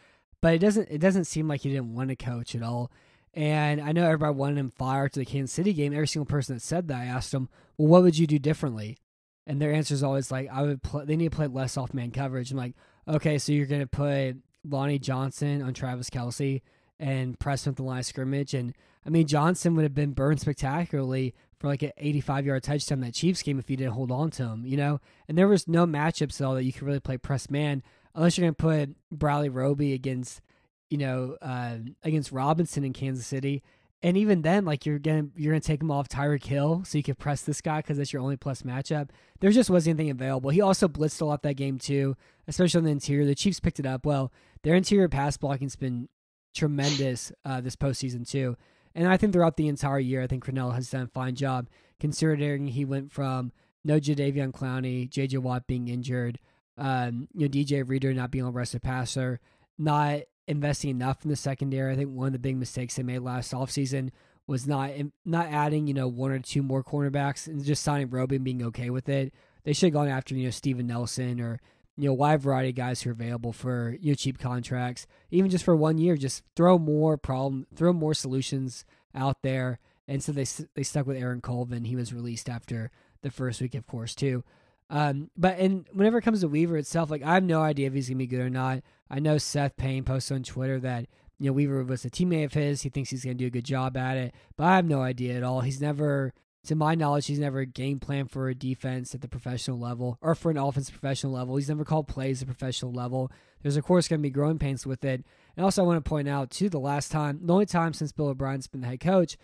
[0.41, 2.91] but it doesn't it doesn't seem like he didn't want to coach at all.
[3.33, 5.93] And I know everybody wanted him fired to the Kansas City game.
[5.93, 8.99] Every single person that said that, I asked them, "Well, what would you do differently?"
[9.47, 10.83] And their answer is always like, "I would.
[10.83, 12.75] Play, they need to play less off man coverage." I'm like,
[13.07, 14.39] "Okay, so you're gonna put
[14.69, 16.63] Lonnie Johnson on Travis Kelce
[17.01, 20.13] and press him at the line of scrimmage." And I mean, Johnson would have been
[20.13, 24.11] burned spectacularly for like an 85 yard touchdown that Chiefs game if you didn't hold
[24.11, 25.01] on to him, you know?
[25.29, 27.83] And there was no matchups at all that you could really play press man
[28.15, 30.41] unless you're going to put Bradley Roby against,
[30.89, 33.63] you know, uh, against Robinson in Kansas City.
[34.03, 37.05] And even then, like you're gonna you're gonna take him off Tyreek Hill so you
[37.05, 39.11] could press this guy because that's your only plus matchup.
[39.41, 40.49] There just wasn't anything available.
[40.49, 42.17] He also blitzed a lot that game too,
[42.49, 43.27] especially on the interior.
[43.27, 44.33] The Chiefs picked it up well.
[44.63, 46.09] Their interior pass blocking's been
[46.55, 48.57] tremendous uh, this postseason too.
[48.95, 51.69] And I think throughout the entire year, I think Crennel has done a fine job
[52.01, 53.53] considering he went from
[53.85, 56.39] no Jadeveon Clowney, JJ Watt being injured,
[56.77, 59.41] um, you know, DJ Reader not being a rushed passer,
[59.79, 61.93] not investing enough in the secondary.
[61.93, 64.11] I think one of the big mistakes they made last offseason
[64.47, 64.91] was not
[65.25, 68.65] not adding you know one or two more cornerbacks and just signing Roby and being
[68.65, 69.33] okay with it.
[69.63, 71.61] They should have gone after you know Steven Nelson or
[72.01, 75.51] you know wide variety of guys who are available for you know cheap contracts, even
[75.51, 76.17] just for one year.
[76.17, 78.85] Just throw more problem, throw more solutions
[79.15, 79.79] out there.
[80.09, 81.85] And so they they stuck with Aaron Colvin.
[81.85, 82.91] He was released after
[83.23, 84.43] the first week, of course, too.
[84.89, 87.93] Um, but and whenever it comes to Weaver itself, like I have no idea if
[87.93, 88.83] he's gonna be good or not.
[89.09, 91.07] I know Seth Payne posted on Twitter that
[91.39, 92.83] you know Weaver was a teammate of his.
[92.83, 95.37] He thinks he's gonna do a good job at it, but I have no idea
[95.37, 95.61] at all.
[95.61, 96.33] He's never,
[96.67, 100.35] to my knowledge, he's never game plan for a defense at the professional level or
[100.35, 101.57] for an offense professional level.
[101.57, 103.31] He's never called plays at professional level.
[103.63, 105.25] There's of course gonna be growing pains with it.
[105.57, 108.13] And also I want to point out too, the last time, the only time since
[108.13, 109.37] Bill O'Brien's been the head coach,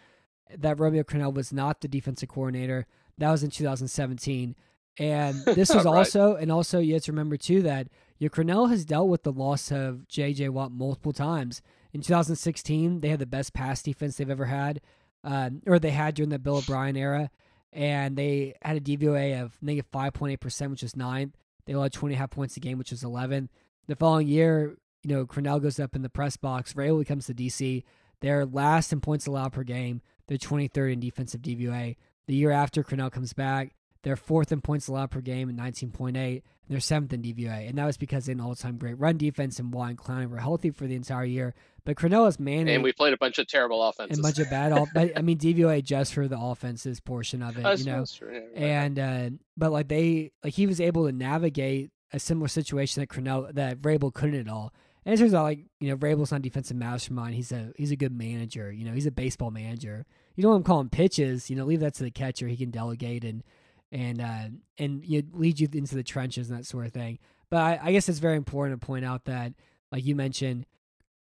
[0.57, 2.87] that Romeo Crennel was not the defensive coordinator.
[3.19, 4.55] That was in 2017.
[4.99, 5.97] And this was Right.
[5.99, 9.33] also, and also you have to remember too that your Crennel has dealt with the
[9.33, 10.51] loss of J.J.
[10.51, 11.63] Watt multiple times.
[11.93, 14.81] In 2016, they had the best pass defense they've ever had,
[15.27, 17.31] um, or they had during the Bill O'Brien era,
[17.73, 21.35] and they had a DVOA of negative 5.8%, which is ninth.
[21.67, 23.51] They allowed 20 half points a game, which is 11.
[23.89, 26.77] The following year, you know, Crennel goes up in the press box.
[26.77, 27.83] Ray comes to DC.
[28.21, 30.01] They're last in points allowed per game.
[30.29, 31.97] They're 23rd in defensive DVOA.
[32.29, 36.17] The year after Crennel comes back, they're fourth in points allowed per game at 19.8.
[36.17, 37.69] And they're seventh in DVOA.
[37.69, 40.31] And that was because they had an all time great run defense and and Clowney
[40.31, 41.55] were healthy for the entire year.
[41.87, 44.19] But Crennel has managed and we played a bunch of terrible offenses.
[44.19, 44.89] and a bunch of bad.
[44.93, 48.05] But, I mean, DVOA just for the offenses portion of it, That's- you know.
[48.05, 48.57] true, yeah, right.
[48.57, 53.09] And uh, but like they like he was able to navigate a similar situation that
[53.09, 54.75] Crennel that Vrabel couldn't at all.
[55.05, 57.37] And it turns out like you know Vrabel's not a defensive mastermind.
[57.37, 58.73] He's a he's a good manager.
[58.73, 60.05] You know he's a baseball manager.
[60.35, 61.49] You don't want him calling pitches.
[61.49, 62.49] You know leave that to the catcher.
[62.49, 63.45] He can delegate and
[63.93, 67.21] and uh, and you know, lead you into the trenches and that sort of thing.
[67.49, 69.53] But I, I guess it's very important to point out that
[69.93, 70.67] like you mentioned,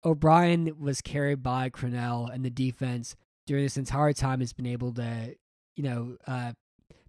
[0.05, 4.93] O'Brien was carried by Crennel and the defense during this entire time has been able
[4.93, 5.35] to
[5.75, 6.51] you know uh,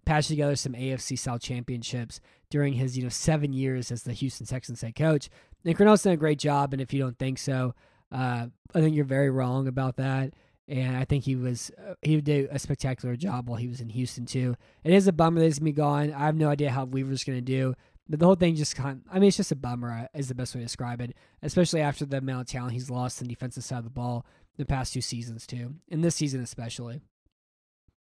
[0.05, 4.47] patch together some AFC South championships during his you know seven years as the Houston
[4.47, 5.29] Texans head coach.
[5.65, 7.75] And Crennel's done a great job, and if you don't think so,
[8.11, 10.33] uh, I think you're very wrong about that.
[10.67, 13.89] And I think he was uh, he did a spectacular job while he was in
[13.89, 14.55] Houston too.
[14.83, 16.13] It is a bummer that he's gonna be gone.
[16.13, 17.73] I have no idea how Weaver's gonna do,
[18.17, 19.03] the whole thing just kind.
[19.11, 21.15] I mean, it's just a bummer is the best way to describe it.
[21.43, 24.25] Especially after the amount of talent he's lost on the defensive side of the ball
[24.57, 27.01] the past two seasons too, and this season especially.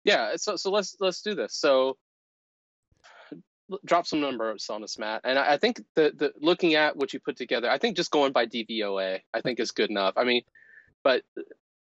[0.05, 1.97] yeah so so let's let's do this so
[3.85, 7.13] drop some numbers on us matt and i, I think the, the looking at what
[7.13, 10.23] you put together i think just going by dvoa i think is good enough i
[10.23, 10.41] mean
[11.03, 11.23] but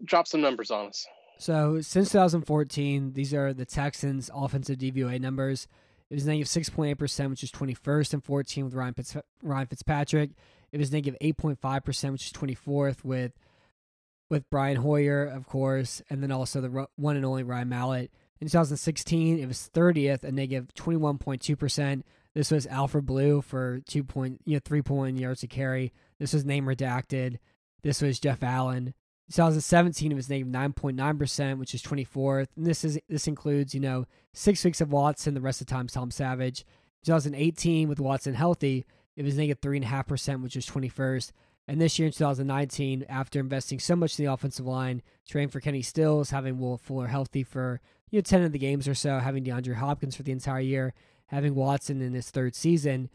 [0.05, 1.07] drop some numbers on us
[1.39, 5.67] So since 2014, these are the Texans' offensive DVOA numbers.
[6.15, 10.31] It was negative 6.8%, which is 21st and 14 with Ryan, Fitz- Ryan Fitzpatrick.
[10.71, 13.33] It was negative 8.5%, which is 24th with
[14.31, 18.13] with Brian Hoyer, of course, and then also the one and only Ryan Mallett.
[18.41, 22.05] In 2016, it was 30th, a negative 21.2%.
[22.33, 25.93] This was Alfred Blue for two point, you know, 3.1 yards to carry.
[26.21, 27.39] This was name redacted.
[27.83, 28.95] This was Jeff Allen.
[29.31, 32.49] 2017 it was negative 9.9%, which is 24th.
[32.57, 35.73] And this is this includes, you know, six weeks of Watson, the rest of the
[35.73, 36.65] time Tom Savage.
[37.05, 41.33] 2018 with Watson healthy, it was negative 3.5%, which is 21st.
[41.67, 45.61] And this year in 2019, after investing so much in the offensive line, training for
[45.61, 49.19] Kenny Stills, having Will Fuller healthy for you know 10 of the games or so,
[49.19, 50.93] having DeAndre Hopkins for the entire year,
[51.27, 53.09] having Watson in his third season,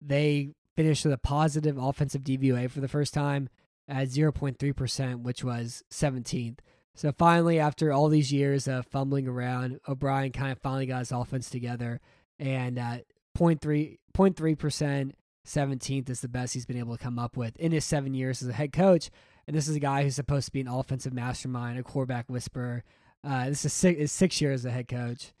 [0.00, 3.50] they finished with a positive offensive DVOA for the first time
[3.90, 6.58] at 0.3%, which was 17th.
[6.94, 11.12] So finally, after all these years of fumbling around, O'Brien kind of finally got his
[11.12, 12.00] offense together,
[12.38, 12.98] and uh,
[13.36, 15.12] 0.3 0.3%,
[15.46, 18.42] 17th is the best he's been able to come up with in his seven years
[18.42, 19.10] as a head coach.
[19.46, 22.84] And this is a guy who's supposed to be an offensive mastermind, a quarterback whisperer.
[23.24, 25.32] Uh, this is six, his year as a head coach.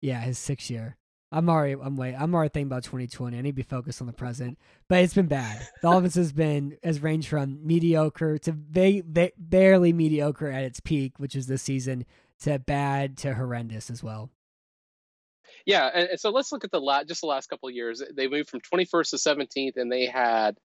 [0.00, 0.96] Yeah, his six year.
[1.32, 3.36] I'm already I'm wait I'm already thinking about 2020.
[3.36, 4.58] I need to be focused on the present,
[4.88, 5.66] but it's been bad.
[5.82, 11.18] The offense has been has ranged from mediocre to ba- barely mediocre at its peak,
[11.18, 12.06] which is this season,
[12.40, 14.30] to bad to horrendous as well.
[15.64, 18.28] yeah and, so let's look at the last just the last couple of years they
[18.28, 20.56] moved from 21st to 17th and they had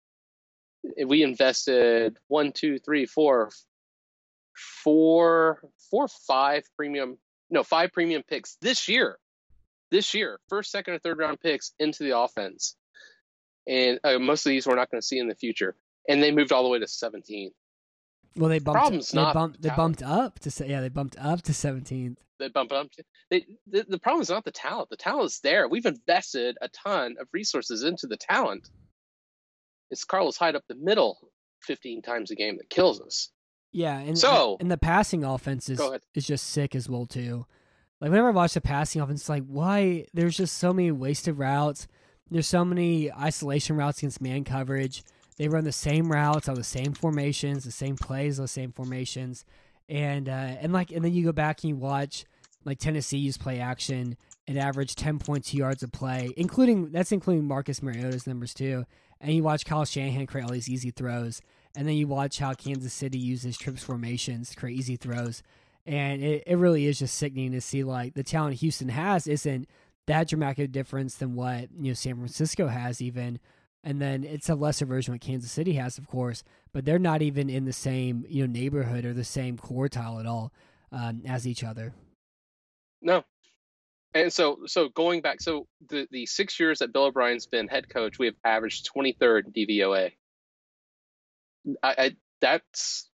[0.99, 3.51] eh, we invested one two three four
[4.55, 7.19] four four five premium
[7.51, 9.17] no five premium picks this year
[9.91, 12.77] this year first second or third round picks into the offense
[13.67, 15.75] and uh, most of these we're not going to see in the future
[16.09, 17.53] and they moved all the way to 17th
[18.37, 21.17] Well, they bumped Problem's they not bumped they bumped up to say yeah they bumped
[21.19, 22.17] up to 17th.
[22.39, 22.89] they bump it up.
[23.31, 24.89] They, the, the problem is not the talent.
[24.91, 25.69] The talent is there.
[25.69, 28.69] We've invested a ton of resources into the talent.
[29.91, 31.19] It's Carlos Hyde up the middle
[31.65, 33.31] 15 times a game that kills us.
[33.73, 35.81] Yeah, and So- and the passing offense is
[36.15, 37.47] is just sick as well too.
[38.01, 41.87] Like whenever I watch the passing offense, like why there's just so many wasted routes.
[42.31, 45.03] There's so many isolation routes against man coverage.
[45.37, 49.45] They run the same routes on the same formations, the same plays, the same formations,
[49.89, 52.25] and uh, and like and then you go back and you watch
[52.65, 57.13] like Tennessee use play action and average ten point two yards a play, including that's
[57.13, 58.85] including Marcus Mariota's numbers too.
[59.21, 61.41] And you watch Kyle Shanahan create all these easy throws,
[61.77, 65.43] and then you watch how Kansas City uses trips formations to create easy throws.
[65.91, 69.69] And it, it really is just sickening to see like the talent Houston has isn't
[70.07, 73.41] that dramatic difference than what you know San Francisco has even.
[73.83, 77.01] And then it's a lesser version of what Kansas City has, of course, but they're
[77.01, 80.53] not even in the same you know neighborhood or the same quartile at all
[80.93, 81.93] um, as each other.
[83.03, 83.25] No.
[84.15, 87.89] And so, so going back, so the the six years that Bill O'Brien's been head
[87.89, 90.13] coach, we have averaged 23rd DVOA.
[91.83, 93.10] I, I that's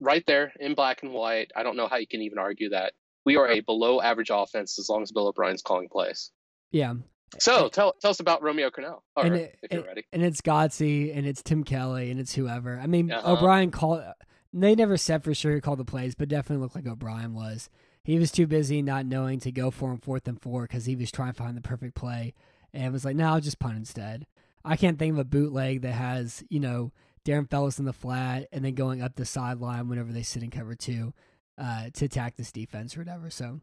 [0.00, 1.50] right there in black and white.
[1.56, 2.92] I don't know how you can even argue that.
[3.24, 6.30] We are a below average offense as long as Bill O'Brien's calling plays.
[6.70, 6.94] Yeah,
[7.40, 10.04] So tell tell us about Romeo Crennel, or And it- if you're ready.
[10.12, 12.78] and it's Godsey and it's Tim Kelly and it's whoever.
[12.78, 13.32] I mean, Uh-huh.
[13.34, 14.04] O'Brien called.
[14.52, 17.68] They never said for sure who called the plays, but definitely looked like O'Brien was.
[18.04, 20.94] He was too busy not knowing to go for him fourth and four because he
[20.96, 22.32] was trying to find the perfect play
[22.72, 24.26] and was like, "No, I'll just punt instead."
[24.64, 26.92] I can't think of a bootleg that has you know
[27.26, 30.50] Darren Fells in the flat and then going up the sideline whenever they sit in
[30.50, 31.12] cover two
[31.58, 33.28] uh, to attack this defense or whatever.
[33.30, 33.60] So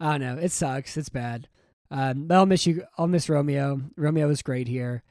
[0.00, 0.42] I don't know.
[0.42, 0.96] It sucks.
[0.96, 1.48] It's bad.
[1.90, 2.84] Um, but I'll miss you.
[2.96, 3.82] I'll miss Romeo.
[3.96, 5.02] Romeo was great here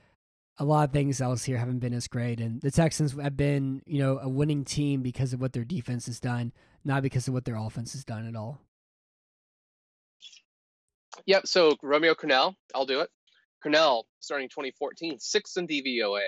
[0.61, 2.39] a lot of things else here haven't been as great.
[2.39, 6.05] And the Texans have been, you know, a winning team because of what their defense
[6.05, 6.53] has done,
[6.85, 8.59] not because of what their offense has done at all.
[11.25, 11.47] Yep.
[11.47, 13.09] So Romeo Crennel, I'll do it.
[13.65, 16.21] Crennel starting 2014, sixth in DVOA,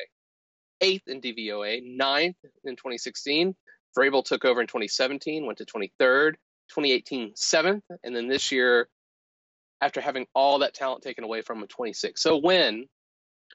[0.81, 3.55] eighth in DVOA, ninth in 2016.
[3.97, 6.33] Vrabel took over in 2017, went to 23rd,
[6.69, 8.88] 2018 seventh, and then this year,
[9.81, 12.21] after having all that talent taken away from him, 26.
[12.21, 12.86] So when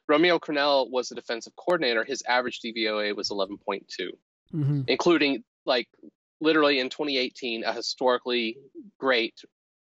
[0.08, 3.82] Romeo Crennel was the defensive coordinator, his average DVOA was 11.2
[4.54, 4.82] Mm-hmm.
[4.86, 5.88] including like
[6.40, 8.56] literally in 2018 a historically
[8.98, 9.34] great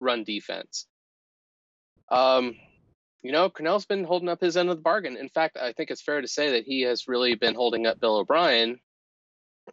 [0.01, 0.87] run defense.
[2.11, 2.55] Um,
[3.27, 5.17] you know, Crennel's been holding up his end of the bargain.
[5.17, 7.99] In fact, I think it's fair to say that he has really been holding up
[7.99, 8.79] Bill O'Brien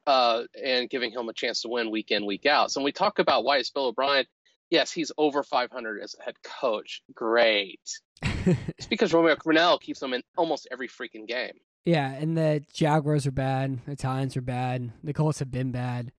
[0.07, 2.71] uh, and giving him a chance to win week in, week out.
[2.71, 4.25] So when we talk about why is Bill O'Brien,
[4.71, 7.01] yes, he's over 500 as a head coach.
[7.13, 7.79] Great.
[8.45, 11.53] It's because Romeo Crennel keeps him in almost every freaking game.
[11.85, 13.79] yeah, and the Jaguars are bad.
[13.85, 14.91] The Italians are bad.
[15.01, 16.11] The Colts have been bad.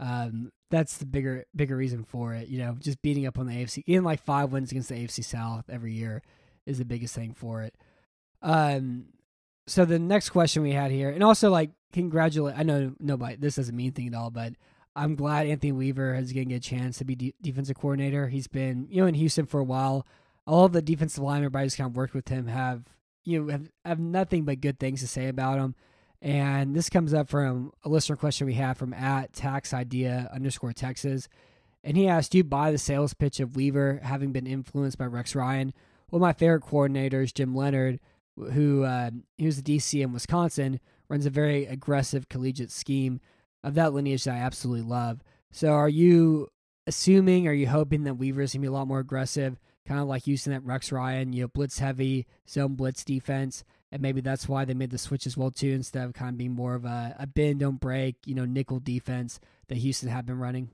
[0.00, 2.48] Um, that's the bigger bigger reason for it.
[2.48, 5.24] You know, just beating up on the AFC, even like five wins against the AFC
[5.24, 6.20] South every year
[6.68, 7.74] is the biggest thing for it.
[8.42, 9.06] Um,
[9.66, 12.58] so the next question we had here, and also like congratulate.
[12.58, 13.36] I know nobody.
[13.36, 14.54] This doesn't mean anything at all, but
[14.94, 18.28] I'm glad Anthony Weaver is going to get a chance to be de- defensive coordinator.
[18.28, 20.06] He's been you know in Houston for a while.
[20.46, 22.84] All the defensive line everybody's kind of worked with him have
[23.24, 25.74] you know have, have nothing but good things to say about him.
[26.20, 30.72] And this comes up from a listener question we have from at tax idea underscore
[30.72, 31.28] Texas.
[31.84, 35.06] And he asked, Do you buy the sales pitch of Weaver having been influenced by
[35.06, 35.72] Rex Ryan?
[36.10, 38.00] Well, my favorite coordinator is Jim Leonhard,
[38.36, 43.20] who uh, he was the DC in Wisconsin, runs a very aggressive collegiate scheme
[43.62, 45.22] of that lineage that I absolutely love.
[45.50, 46.48] So, are you
[46.86, 50.00] assuming, are you hoping that Weaver is going to be a lot more aggressive, kind
[50.00, 53.64] of like using that Rex Ryan, you know, blitz heavy, zone blitz defense?
[53.90, 56.38] And maybe that's why they made the switch as well, too, instead of kind of
[56.38, 60.26] being more of a, a bend, don't break, you know, nickel defense that Houston had
[60.26, 60.70] been running.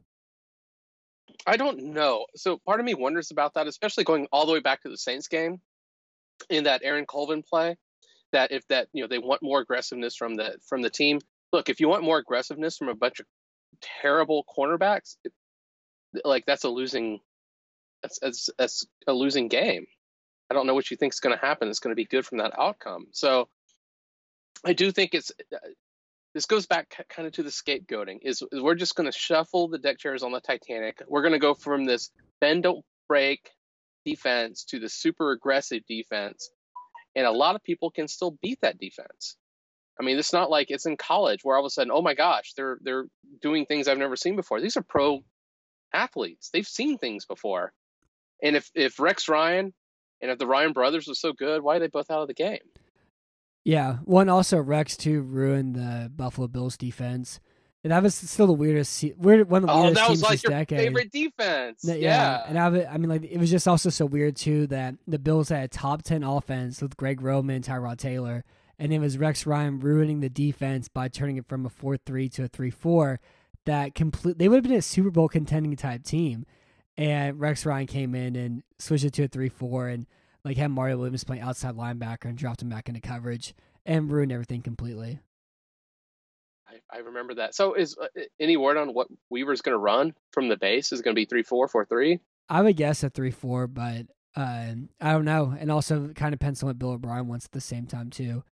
[1.46, 2.26] I don't know.
[2.36, 4.96] So part of me wonders about that, especially going all the way back to the
[4.96, 5.60] Saints game
[6.48, 7.76] in that Aaron Colvin play.
[8.32, 11.20] That if that you know they want more aggressiveness from the from the team.
[11.52, 13.26] Look, if you want more aggressiveness from a bunch of
[13.80, 15.16] terrible cornerbacks,
[16.24, 17.20] like that's a losing
[18.02, 19.86] that's, that's that's a losing game.
[20.50, 21.68] I don't know what you think is going to happen.
[21.68, 23.06] It's going to be good from that outcome.
[23.12, 23.48] So
[24.64, 25.56] I do think it's uh,
[26.34, 29.68] this goes back kind of to the scapegoating is, is we're just going to shuffle
[29.68, 31.00] the deck chairs on the titanic.
[31.06, 33.50] We're going to go from this bend don't break
[34.04, 36.50] defense to the super aggressive defense
[37.14, 39.36] and a lot of people can still beat that defense.
[39.98, 42.14] I mean it's not like it's in college where all of a sudden oh my
[42.14, 43.06] gosh they're they're
[43.40, 44.60] doing things i've never seen before.
[44.60, 45.24] These are pro
[45.92, 46.50] athletes.
[46.52, 47.72] They've seen things before.
[48.42, 49.72] And if if rex ryan
[50.20, 52.34] and if the ryan brothers was so good why are they both out of the
[52.34, 52.58] game
[53.64, 57.40] Yeah, one also Rex too ruined the Buffalo Bills defense,
[57.82, 60.30] and that was still the weirdest, weird one of the oh weirdest that was teams
[60.30, 60.78] like your decade.
[60.78, 64.36] favorite defense No, yeah, and I, I mean, like it was just also so weird
[64.36, 68.44] too that the Bills had a top ten offense with Greg Roman, Tyrod Taylor,
[68.78, 72.28] and it was Rex Ryan ruining the defense by turning it from a four three
[72.30, 73.18] to a three four,
[73.64, 76.44] that complete they would have been a Super Bowl contending type team.
[76.96, 80.06] And Rex Ryan came in and switched it to a three four and
[80.44, 83.54] like had Mario Williams playing outside linebacker and dropped him back into coverage
[83.86, 85.20] and ruined everything completely.
[86.68, 87.54] I, I remember that.
[87.54, 88.06] So is uh,
[88.38, 90.92] any word on what Weaver's going to run from the base?
[90.92, 92.20] Is it going to be three four four three?
[92.48, 95.56] I would guess a three four, but uh, I don't know.
[95.58, 98.42] And also kind of depends on what Bill O'Brien wants at the same time too.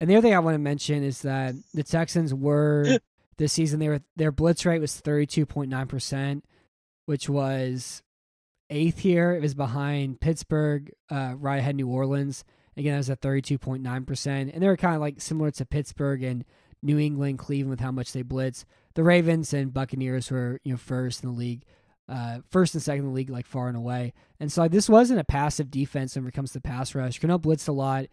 [0.00, 2.98] And the other thing I want to mention is that the Texans were
[3.36, 6.44] this season they were their blitz rate was thirty two point nine percent,
[7.06, 8.02] which was
[8.70, 9.32] eighth here.
[9.32, 12.44] It was behind Pittsburgh, uh, right ahead New Orleans.
[12.76, 15.20] Again, that was at thirty two point nine percent, and they were kind of like
[15.20, 16.44] similar to Pittsburgh and
[16.82, 18.64] New England, Cleveland with how much they blitz.
[18.94, 21.64] The Ravens and Buccaneers were you know first in the league,
[22.08, 24.12] uh, first and second in the league like far and away.
[24.40, 27.20] And so this wasn't a passive defense when it comes to pass rush.
[27.20, 28.06] Crennel blitzed a lot,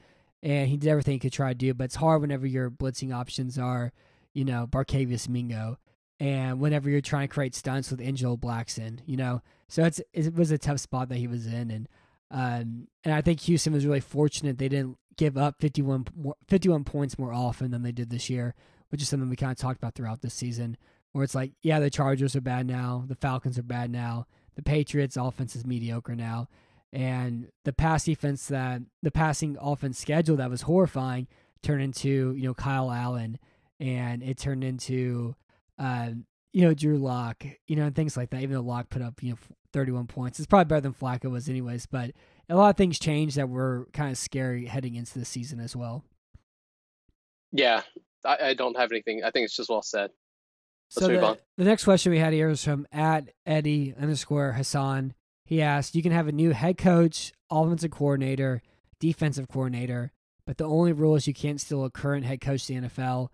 [0.43, 1.73] and he did everything he could try to do.
[1.73, 3.91] But it's hard whenever your blitzing options are,
[4.33, 5.77] you know, Barkevious Mingo,
[6.19, 9.41] and whenever you're trying to create stunts with Angelo Blackson, you know.
[9.71, 11.87] So it's it was a tough spot that he was in, and
[12.29, 16.07] um, and I think Houston was really fortunate they didn't give up 51,
[16.49, 18.53] 51 points more often than they did this year,
[18.89, 20.75] which is something we kind of talked about throughout this season.
[21.13, 24.61] Where it's like, yeah, the Chargers are bad now, the Falcons are bad now, the
[24.61, 26.49] Patriots offense is mediocre now,
[26.91, 31.29] and the pass defense that the passing offense schedule that was horrifying
[31.63, 33.39] turned into you know Kyle Allen,
[33.79, 35.33] and it turned into
[35.79, 36.09] uh,
[36.51, 38.41] you know Drew Lock, you know, and things like that.
[38.41, 39.37] Even though Lock put up you know
[39.73, 41.85] 31 points, it's probably better than Flacco was anyways.
[41.85, 42.11] But
[42.49, 45.75] a lot of things changed that were kind of scary heading into the season as
[45.75, 46.03] well.
[47.51, 47.81] Yeah,
[48.25, 49.23] I, I don't have anything.
[49.23, 50.11] I think it's just well said.
[50.95, 51.37] Let's so move the, on.
[51.57, 55.13] the next question we had here is from at Eddie underscore Hassan.
[55.45, 58.61] He asked, "You can have a new head coach, offensive coordinator,
[58.99, 60.11] defensive coordinator,
[60.45, 63.29] but the only rule is you can't steal a current head coach to the NFL,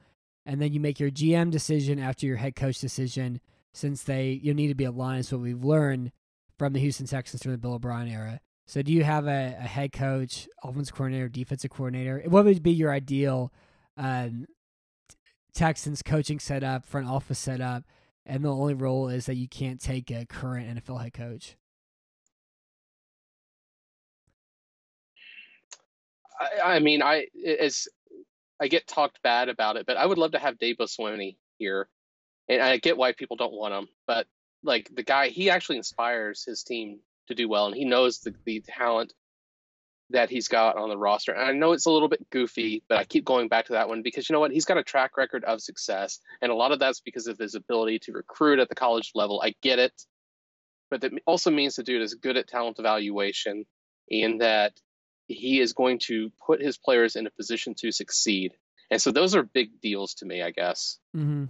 [0.46, 3.42] and then you make your GM decision after your head coach decision,
[3.74, 5.22] since they you need to be aligned.
[5.22, 6.12] Is what we've learned
[6.58, 8.40] from the Houston Texans during the Bill O'Brien era.
[8.66, 12.22] So, do you have a, a head coach, offensive coordinator, defensive coordinator?
[12.28, 13.54] What would be your ideal
[13.96, 14.46] um,
[15.54, 17.84] Texans coaching setup, front office setup,
[18.26, 21.56] and the only rule is that you can't take a current NFL head coach?
[26.40, 27.88] I, I mean, I it's
[28.60, 31.88] I get talked bad about it, but I would love to have Dabo Swinney here,
[32.50, 33.88] and I get why people don't want him.
[34.06, 34.28] But
[34.64, 38.34] like the guy, he actually inspires his team to do well, and he knows the
[38.46, 39.14] the talent
[40.10, 41.34] that he's got on the roster.
[41.34, 43.90] And I know it's a little bit goofy, but I keep going back to that
[43.90, 44.52] one because you know what?
[44.52, 47.56] He's got a track record of success, and a lot of that's because of his
[47.56, 49.42] ability to recruit at the college level.
[49.44, 49.94] I get it,
[50.90, 53.66] but that also means the dude is good at talent evaluation,
[54.10, 54.74] and that
[55.28, 58.54] he is going to put his players in a position to succeed.
[58.90, 60.98] And so those are big deals to me, I guess.
[61.16, 61.46] Mm-hmm.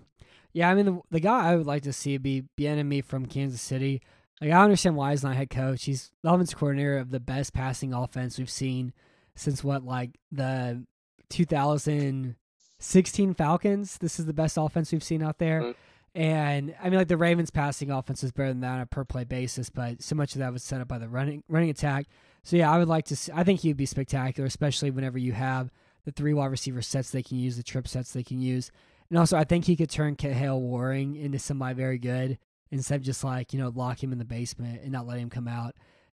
[0.58, 3.62] Yeah, I mean the, the guy I would like to see be Bieniemy from Kansas
[3.62, 4.02] City.
[4.42, 5.86] Like I understand why he's not head coach.
[5.86, 8.92] He's the offensive coordinator of the best passing offense we've seen
[9.36, 10.84] since what like the
[11.30, 14.00] 2016 Falcons.
[14.00, 15.62] This is the best offense we've seen out there.
[15.62, 16.20] Mm-hmm.
[16.20, 19.06] And I mean, like the Ravens' passing offense is better than that on a per
[19.06, 22.08] play basis, but so much of that was set up by the running running attack.
[22.42, 23.16] So yeah, I would like to.
[23.16, 25.70] See, I think he'd be spectacular, especially whenever you have
[26.04, 28.72] the three wide receiver sets they can use, the trip sets they can use,
[29.10, 32.38] and also I think he could turn Kahale Warring into somebody very good
[32.72, 35.30] instead of just like you know lock him in the basement and not let him
[35.30, 35.76] come out.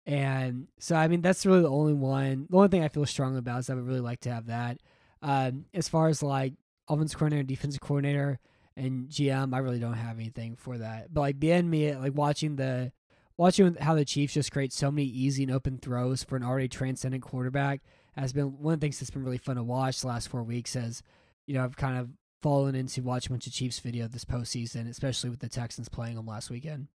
[0.06, 2.48] And so I mean that's really the only one.
[2.50, 4.80] The only thing I feel strongly about is I would really like to have that.
[5.22, 6.54] Um, as far as like
[6.88, 8.40] offensive coordinator, defensive coordinator,
[8.76, 11.14] and GM, I really don't have anything for that.
[11.14, 12.92] But like Bieniemy, like watching the
[13.36, 16.68] watching how the Chiefs just create so many easy and open throws for an already
[16.68, 17.82] transcendent quarterback
[18.16, 20.44] has been one of the things that's been really fun to watch the last four
[20.44, 20.76] weeks.
[20.76, 21.04] As
[21.46, 22.10] you know, I've kind of
[22.42, 26.16] fallen into watching a bunch of Chiefs video this postseason, especially with the Texans playing
[26.16, 26.88] them last weekend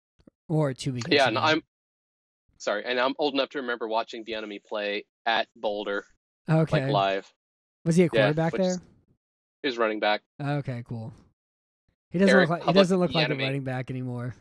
[0.49, 1.14] or two weekends.
[1.14, 1.62] Yeah, and I'm
[2.59, 6.05] sorry, and I'm old enough to remember watching Bieniemy play at Boulder,
[6.49, 6.82] okay.
[6.84, 7.32] like live.
[7.84, 8.76] Was he a Yeah, quarterback which there?
[9.62, 10.22] He was running back.
[10.40, 11.12] Okay, cool.
[12.11, 14.34] He doesn't Eric look like he doesn't look like a running back anymore.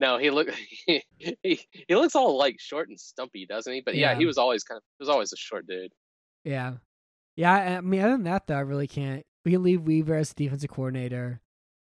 [0.00, 0.50] No, he look
[0.86, 3.82] he, he he looks all like short and stumpy, doesn't he?
[3.84, 4.18] But yeah, Yeah.
[4.18, 5.92] he was always kind of he was always a short dude.
[6.44, 6.74] Yeah,
[7.36, 7.52] yeah.
[7.52, 9.24] I mean, other than that, though, I really can't.
[9.44, 11.40] We can leave Weaver as the defensive coordinator.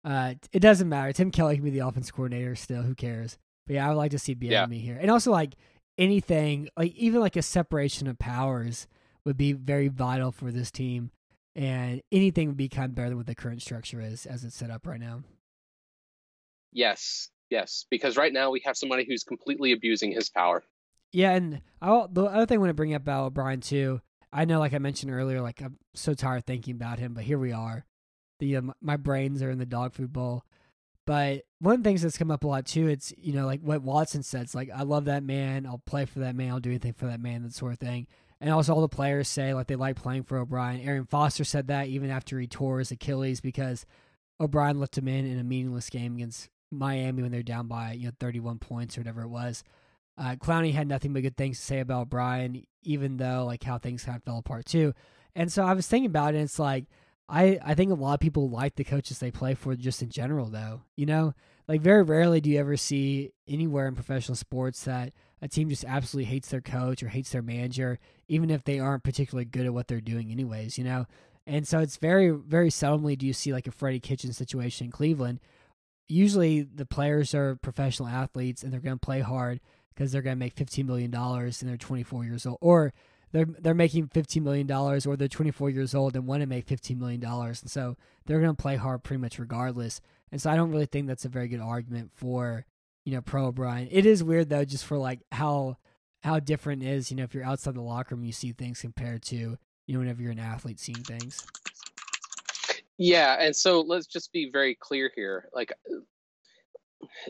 [0.05, 1.12] Uh, it doesn't matter.
[1.12, 2.82] Tim Kelly can be the offensive coordinator still.
[2.82, 3.38] Who cares?
[3.66, 4.66] But yeah, I would like to see Yeah.
[4.66, 5.55] Here, and also like
[5.99, 8.86] anything, like even like a separation of powers
[9.24, 11.11] would be very vital for this team,
[11.55, 14.57] and anything would be kind of better than what the current structure is as it's
[14.57, 15.22] set up right now.
[16.72, 20.62] Yes, yes, because right now we have somebody who's completely abusing his power.
[21.12, 24.01] Yeah, and I'll, the other thing I want to bring up about O'Brien too.
[24.33, 27.39] I know, like I mentioned earlier, like I'm so tired thinking about him, but here
[27.39, 27.87] we are.
[28.41, 30.45] The my brains are in the dog food bowl.
[31.07, 33.62] But one of the things that's come up a lot too, it's you know like
[33.62, 36.61] what Watson said, it's like I love that man, I'll play for that man, I'll
[36.61, 38.07] do anything for that man, that sort of thing.
[38.41, 40.87] And also all the players say like they like playing for O'Brien.
[40.87, 43.87] Arian Foster said that even after he tore his Achilles because
[44.39, 48.07] O'Brien left him in in a meaningless game against Miami when they're down by you
[48.07, 49.64] know 31 points or whatever it was.
[50.18, 53.76] Uh, Clowney had nothing but good things to say about O'Brien, even though like how
[53.76, 54.95] things kind of fell apart too.
[55.34, 56.39] And so I was thinking about it.
[56.39, 56.86] And it's like
[57.28, 60.09] I I think a lot of people like the coaches they play for just in
[60.09, 60.80] general though.
[60.97, 61.34] You know,
[61.68, 65.12] like very rarely do you ever see anywhere in professional sports that
[65.43, 69.05] a team just absolutely hates their coach or hates their manager, even if they aren't
[69.05, 70.78] particularly good at what they're doing anyways.
[70.78, 71.07] You know.
[71.47, 74.91] And so it's very, very seldomly do you see like a Freddie Kitchen situation in
[74.91, 75.41] Cleveland.
[76.07, 79.61] Usually the players are professional athletes and they're going to play hard
[79.99, 82.59] because they're going to make $15 million and they're 24 years old.
[82.61, 82.92] Or
[83.32, 86.96] they're they're making $15 million or they're 24 years old and want to make $15
[86.96, 87.24] million.
[87.24, 90.01] And so they're going to play hard pretty much regardless.
[90.30, 92.64] And so I don't really think that's a very good argument for,
[93.05, 93.88] you know, pro O'Brien.
[93.90, 95.78] It is weird though, just for like how
[96.22, 99.22] how different is, you know, if you're outside the locker room, you see things compared
[99.24, 101.44] to you know, whenever you're an athlete seeing things.
[102.99, 105.72] Yeah, and so let's just be very clear here, like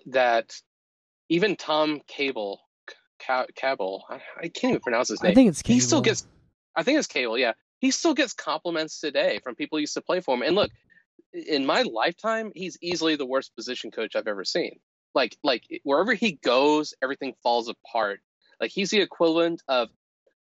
[0.06, 0.60] that.
[1.28, 2.60] Even Tom Cable,
[3.54, 5.32] Cable, I, I can't even pronounce his name.
[5.32, 5.74] I think it's Cable.
[5.74, 6.26] He still gets,
[6.74, 7.36] I think it's Cable.
[7.38, 10.42] Yeah, he still gets compliments today from people who used to play for him.
[10.42, 10.70] And look,
[11.32, 14.78] in my lifetime, he's easily the worst position coach I've ever seen.
[15.14, 18.20] Like, like wherever he goes, everything falls apart.
[18.60, 19.88] Like he's the equivalent of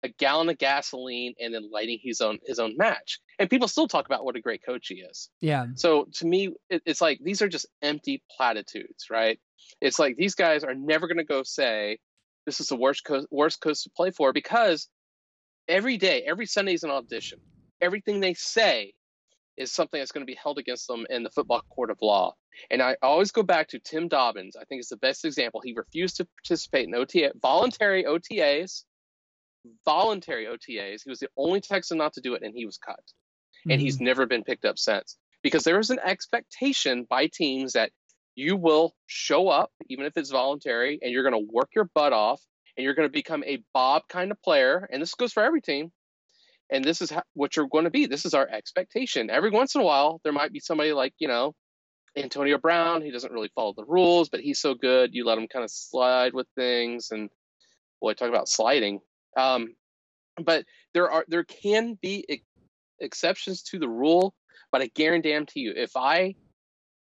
[0.03, 3.19] a gallon of gasoline and then lighting his own his own match.
[3.37, 5.29] And people still talk about what a great coach he is.
[5.41, 5.67] Yeah.
[5.75, 9.39] So to me, it, it's like these are just empty platitudes, right?
[9.81, 11.99] It's like these guys are never going to go say
[12.45, 14.87] this is the worst co- worst coach to play for because
[15.67, 17.39] every day, every Sunday is an audition.
[17.81, 18.93] Everything they say
[19.57, 22.33] is something that's going to be held against them in the football court of law.
[22.71, 24.55] And I always go back to Tim Dobbins.
[24.55, 25.61] I think it's the best example.
[25.63, 28.83] He refused to participate in OTA, voluntary OTAs
[29.85, 31.01] voluntary OTAs.
[31.03, 32.99] He was the only Texan not to do it, and he was cut.
[32.99, 33.71] Mm-hmm.
[33.71, 34.05] And he's mm-hmm.
[34.05, 37.91] never been picked up since because there is an expectation by teams that
[38.39, 42.13] you will show up, even if it's voluntary, and you're going to work your butt
[42.13, 42.41] off,
[42.77, 44.87] and you're going to become a Bob kind of player.
[44.91, 45.91] And this goes for every team.
[46.71, 48.05] And this is how, what you're going to be.
[48.05, 49.29] This is our expectation.
[49.29, 51.53] Every once in a while, there might be somebody like, you know,
[52.15, 53.01] Antonio Brown.
[53.01, 55.13] He doesn't really follow the rules, but he's so good.
[55.13, 57.09] You let him kind of slide with things.
[57.11, 57.29] And
[57.99, 58.99] boy, talk about sliding.
[59.35, 59.75] Um,
[60.41, 60.63] but
[60.93, 62.43] there are there can be ex-
[63.01, 64.33] exceptions to the rule,
[64.71, 66.35] but I guarantee you, if I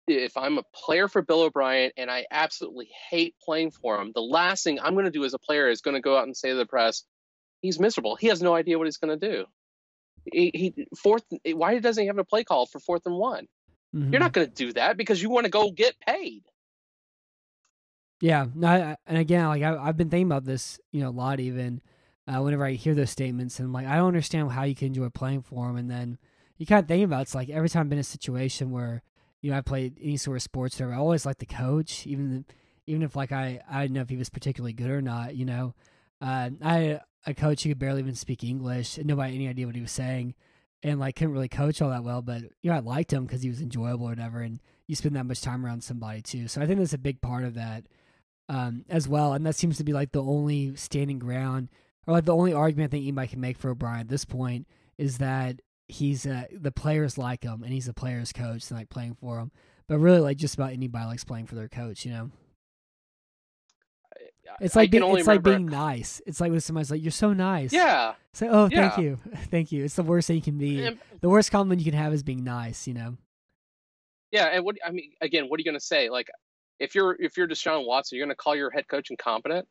[0.09, 4.23] if I'm a player for Bill O'Brien and I absolutely hate playing for him, the
[4.23, 6.37] last thing I'm going to do as a player is going to go out and
[6.37, 7.05] say to the press,
[7.61, 8.17] he's miserable.
[8.17, 9.45] He has no idea what he's going to do.
[10.31, 11.25] He, he fourth.
[11.45, 13.47] Why doesn't he have a play call for fourth and one?
[13.95, 14.13] Mm-hmm.
[14.13, 16.43] You're not going to do that because you want to go get paid.
[18.21, 21.11] Yeah, no, I, and again, like I, have been thinking about this, you know, a
[21.11, 21.41] lot.
[21.41, 21.81] Even
[22.29, 23.59] uh, whenever I hear those statements.
[23.59, 25.77] And I'm like, I don't understand how you can enjoy playing for him.
[25.77, 26.19] And then
[26.59, 28.71] you kind of think about it, it's like every time I've been in a situation
[28.71, 29.03] where,
[29.41, 30.95] you know, I played any sort of sports, whatever.
[30.95, 32.45] I always liked the coach, even
[32.87, 35.37] even if like I I didn't know if he was particularly good or not.
[35.37, 35.75] You know,
[36.21, 39.49] uh, I had a coach who could barely even speak English, and nobody had any
[39.49, 40.35] idea what he was saying,
[40.83, 42.23] and like couldn't really coach all that well.
[42.23, 44.41] But you know, I liked him because he was enjoyable or whatever.
[44.41, 47.21] And you spend that much time around somebody too, so I think that's a big
[47.21, 47.85] part of that
[48.49, 49.35] um, as well.
[49.35, 51.69] And that seems to be like the only standing ground
[52.07, 54.67] or like the only argument that anybody can make for O'Brien at this point
[54.97, 58.91] is that he's uh, the players like him and he's the players coach and like
[58.91, 59.51] playing for him.
[59.89, 62.31] But really, like just about anybody likes playing for their coach, you know.
[64.61, 66.21] It's like being, it's like being nice.
[66.27, 68.15] It's like when somebody's like, "You're so nice." Yeah.
[68.33, 68.89] Say, "Oh, yeah.
[68.89, 69.19] thank you,
[69.51, 70.85] thank you." It's the worst thing you can be.
[70.85, 72.87] And, the worst compliment you can have is being nice.
[72.87, 73.17] You know.
[74.31, 76.11] Yeah, and what I mean, again, what are you going to say?
[76.11, 76.29] Like,
[76.79, 79.69] if you're if you're Deshaun Watson, you're going to call your head coach incompetent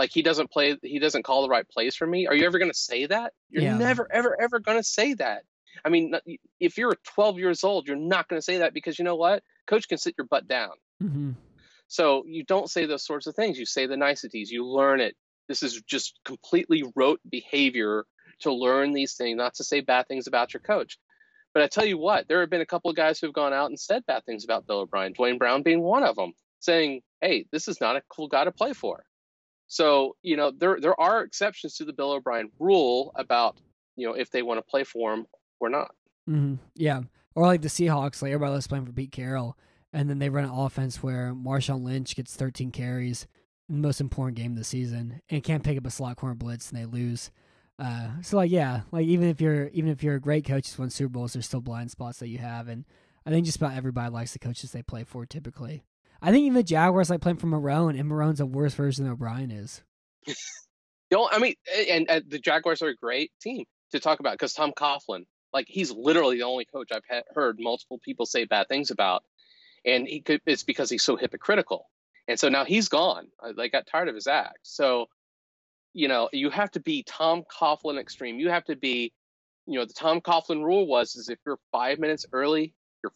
[0.00, 2.58] like he doesn't play he doesn't call the right plays for me are you ever
[2.58, 3.76] going to say that you're yeah.
[3.76, 5.42] never ever ever going to say that
[5.84, 6.14] i mean
[6.58, 9.42] if you're 12 years old you're not going to say that because you know what?
[9.66, 10.72] Coach can sit your butt down.
[11.02, 11.30] Mm-hmm.
[11.88, 13.58] so you don't say those sorts of things.
[13.58, 14.50] You say the niceties.
[14.50, 15.16] You learn it.
[15.48, 18.04] This is just completely rote behavior
[18.40, 20.98] to learn these things not to say bad things about your coach.
[21.54, 23.52] But i tell you what there have been a couple of guys who have gone
[23.52, 27.02] out and said bad things about bill o'brien Duane brown being one of them saying
[27.20, 29.04] hey this is not a cool guy to play for.
[29.70, 33.60] So, you know, there there are exceptions to the Bill O'Brien rule about,
[33.94, 35.26] you know, if they want to play for him
[35.60, 35.94] or not.
[36.28, 36.56] Mm-hmm.
[36.74, 37.02] Yeah.
[37.34, 39.56] Or like the Seahawks, like everybody loves playing for Pete Carroll,
[39.92, 43.26] and then they run an offense where Marshawn Lynch gets 13 carries
[43.68, 46.34] in the most important game of the season and can't pick up a slot corner
[46.34, 47.30] blitz and they lose.
[47.78, 50.78] Uh, so like yeah, like even if you're even if you're a great coach who's
[50.78, 52.84] won Super Bowls, there's still blind spots that you have, and
[53.24, 55.82] I think just about everybody likes the coaches they play for typically.
[56.20, 59.12] I think even the Jaguars like playing for Marrone, and Marrone's a worse version than
[59.14, 59.82] O'Brien is.
[61.12, 61.54] Know, I mean,
[61.90, 65.66] and, and the Jaguars are a great team to talk about because Tom Coughlin, like
[65.68, 69.24] he's literally the only coach I've ha- heard multiple people say bad things about,
[69.84, 71.88] and he could it's because he's so hypocritical,
[72.28, 73.28] and so now he's gone.
[73.56, 74.60] They got tired of his act.
[74.62, 75.06] So,
[75.92, 78.38] you know, you have to be Tom Coughlin extreme.
[78.38, 79.12] You have to be,
[79.66, 83.12] you know, the Tom Coughlin rule was is if you're five minutes early, you're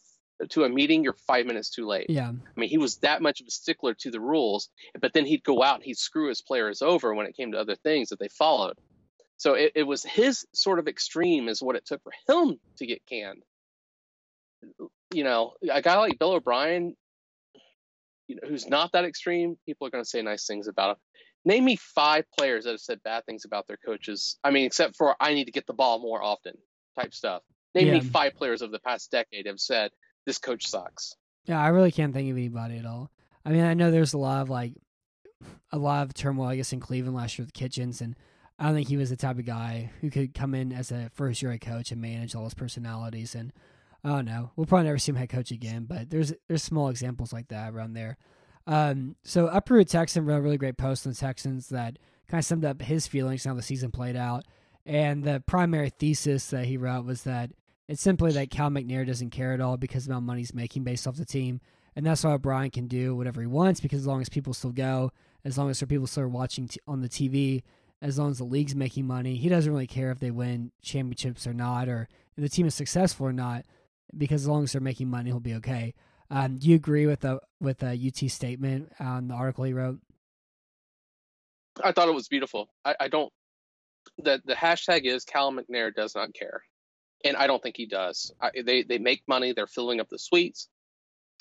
[0.48, 2.06] to a meeting, you're five minutes too late.
[2.08, 2.28] Yeah.
[2.30, 4.68] I mean, he was that much of a stickler to the rules,
[5.00, 7.58] but then he'd go out and he'd screw his players over when it came to
[7.58, 8.76] other things that they followed.
[9.36, 12.86] So it, it was his sort of extreme is what it took for him to
[12.86, 13.42] get canned.
[15.12, 16.96] You know, a guy like Bill O'Brien,
[18.26, 20.96] you know, who's not that extreme, people are going to say nice things about him.
[21.44, 24.38] Name me five players that have said bad things about their coaches.
[24.42, 26.54] I mean, except for I need to get the ball more often
[26.98, 27.42] type stuff.
[27.74, 27.94] Name Yeah.
[27.94, 29.90] me five players of the past decade have said
[30.24, 31.14] this coach sucks.
[31.44, 33.10] Yeah, I really can't think of anybody at all.
[33.44, 34.72] I mean, I know there's a lot of like
[35.70, 38.16] a lot of turmoil, I guess, in Cleveland last year with Kitchens, and
[38.58, 41.10] I don't think he was the type of guy who could come in as a
[41.14, 43.34] first year head coach and manage all those personalities.
[43.34, 43.52] And
[44.04, 45.86] I don't know, we'll probably never see him head coach again.
[45.88, 48.16] But there's there's small examples like that around there.
[48.66, 51.98] Um, so Uproot Texan wrote a really great post on the Texans that
[52.28, 54.44] kind of summed up his feelings how the season played out.
[54.86, 57.50] And the primary thesis that he wrote was that
[57.88, 60.84] it's simply that Cal McNair doesn't care at all because of how money he's making
[60.84, 61.60] based off the team.
[61.96, 64.72] And that's why O'Brien can do whatever he wants because as long as people still
[64.72, 65.12] go,
[65.44, 67.62] as long as there are people still are watching t- on the TV,
[68.04, 71.46] as long as the league's making money, he doesn't really care if they win championships
[71.46, 73.64] or not, or the team is successful or not,
[74.14, 75.94] because as long as they're making money, he'll be okay.
[76.30, 80.00] Um, do you agree with the with the UT statement on the article he wrote?
[81.82, 82.68] I thought it was beautiful.
[82.84, 83.32] I, I don't.
[84.18, 86.62] The the hashtag is Cal McNair does not care,
[87.24, 88.30] and I don't think he does.
[88.38, 89.54] I, they they make money.
[89.54, 90.68] They're filling up the suites.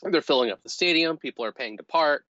[0.01, 1.17] They're filling up the stadium.
[1.17, 2.23] People are paying to park.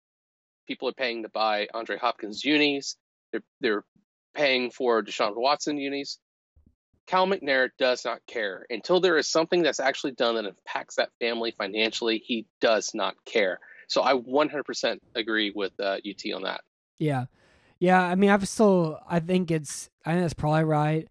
[0.69, 2.95] People are paying to buy Andre Hopkins unis.
[3.33, 3.83] They're they're
[4.33, 6.19] paying for Deshaun Watson unis.
[7.07, 11.09] Cal McNair does not care until there is something that's actually done that impacts that
[11.19, 12.21] family financially.
[12.25, 13.59] He does not care.
[13.87, 16.61] So I 100% agree with uh, UT on that.
[16.99, 17.25] Yeah,
[17.79, 18.01] yeah.
[18.01, 18.99] I mean, I've still.
[19.09, 19.89] I think it's.
[20.05, 21.07] I think that's probably right.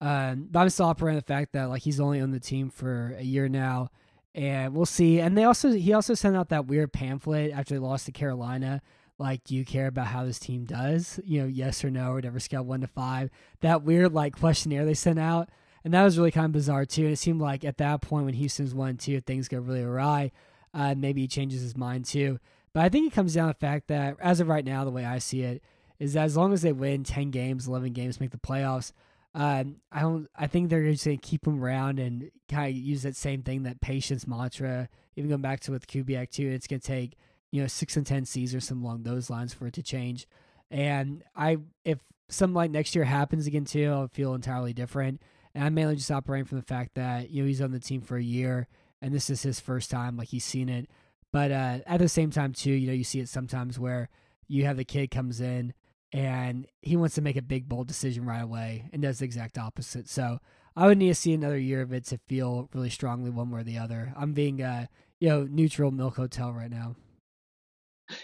[0.00, 3.16] Um, but I'm still operating the fact that like he's only on the team for
[3.18, 3.88] a year now,
[4.34, 5.20] and we'll see.
[5.20, 8.82] And they also he also sent out that weird pamphlet after they lost to Carolina.
[9.20, 11.20] Like, do you care about how this team does?
[11.24, 13.28] You know, yes or no, or whatever scale one to five.
[13.60, 15.50] That weird like questionnaire they sent out,
[15.84, 17.04] and that was really kind of bizarre too.
[17.04, 20.32] And it seemed like at that point when Houston's one two, things go really awry.
[20.72, 22.40] Uh, maybe he changes his mind too.
[22.72, 24.90] But I think it comes down to the fact that as of right now, the
[24.90, 25.62] way I see it
[25.98, 28.92] is that as long as they win ten games, eleven games, make the playoffs,
[29.34, 30.28] um, I don't.
[30.34, 33.64] I think they're just to keep him around and kind of use that same thing,
[33.64, 34.88] that patience mantra.
[35.14, 37.18] Even going back to with Kubiak too, it's to take
[37.50, 40.26] you know six and ten C's or something along those lines, for it to change.
[40.70, 41.98] And I, if
[42.28, 45.20] something like next year happens again too, I'll feel entirely different.
[45.54, 48.02] And I'm mainly just operating from the fact that you know he's on the team
[48.02, 48.68] for a year,
[49.02, 50.88] and this is his first time, like he's seen it.
[51.32, 54.08] But uh, at the same time too, you know, you see it sometimes where
[54.48, 55.74] you have the kid comes in
[56.12, 59.56] and he wants to make a big bold decision right away and does the exact
[59.56, 60.08] opposite.
[60.08, 60.40] So
[60.76, 63.60] I would need to see another year of it to feel really strongly one way
[63.60, 64.12] or the other.
[64.16, 64.86] I'm being uh
[65.20, 66.96] you know neutral milk hotel right now.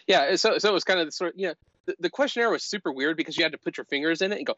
[0.07, 1.35] Yeah, so so it was kind of the sort.
[1.35, 1.53] Of, Yeah,
[1.87, 4.39] the, the questionnaire was super weird because you had to put your fingers in it
[4.39, 4.55] and go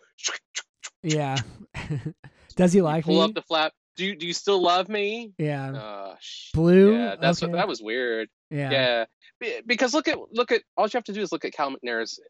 [1.03, 1.37] Yeah.
[2.57, 3.21] Does he like pull me?
[3.21, 3.73] up the flap.
[3.97, 5.33] Do you do you still love me?
[5.39, 5.71] yeah.
[5.73, 6.17] Uh,
[6.55, 6.97] Blue.
[6.97, 7.51] Yeah, that's okay.
[7.51, 8.29] what, that was weird.
[8.51, 9.05] yeah.
[9.41, 9.61] Yeah.
[9.67, 12.21] Because look at look at all you have to do is look at Cal McNair's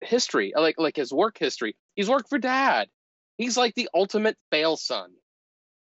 [0.00, 1.76] history, like like his work history.
[1.94, 2.88] He's worked for Dad.
[3.36, 5.10] He's like the ultimate fail son.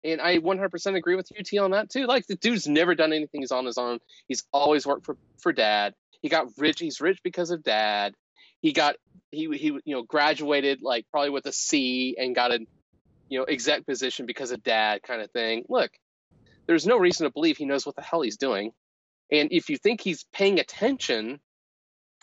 [0.04, 2.06] And I 100% agree with UT on that too.
[2.06, 3.98] Like the dude's never done anything he's on his own.
[4.28, 5.94] He's always worked for for Dad.
[6.20, 6.80] He got rich.
[6.80, 8.14] He's rich because of Dad.
[8.60, 8.96] He got
[9.30, 12.60] he he you know graduated like probably with a C and got a
[13.28, 15.64] you know exec position because of Dad kind of thing.
[15.68, 15.90] Look,
[16.66, 18.72] there's no reason to believe he knows what the hell he's doing.
[19.30, 21.40] And if you think he's paying attention,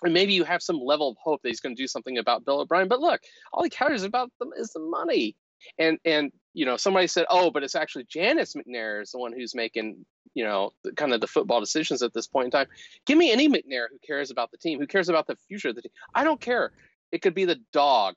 [0.03, 2.45] and maybe you have some level of hope that he's going to do something about
[2.45, 3.21] Bill O'Brien, but look,
[3.51, 5.35] all he cares about them is the money.
[5.77, 9.33] And and you know, somebody said, "Oh, but it's actually Janice McNair is the one
[9.33, 12.67] who's making you know the, kind of the football decisions at this point in time."
[13.05, 15.75] Give me any McNair who cares about the team, who cares about the future of
[15.75, 15.91] the team.
[16.13, 16.71] I don't care.
[17.11, 18.15] It could be the dog.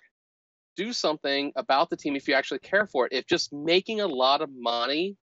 [0.76, 3.12] Do something about the team if you actually care for it.
[3.12, 5.16] If just making a lot of money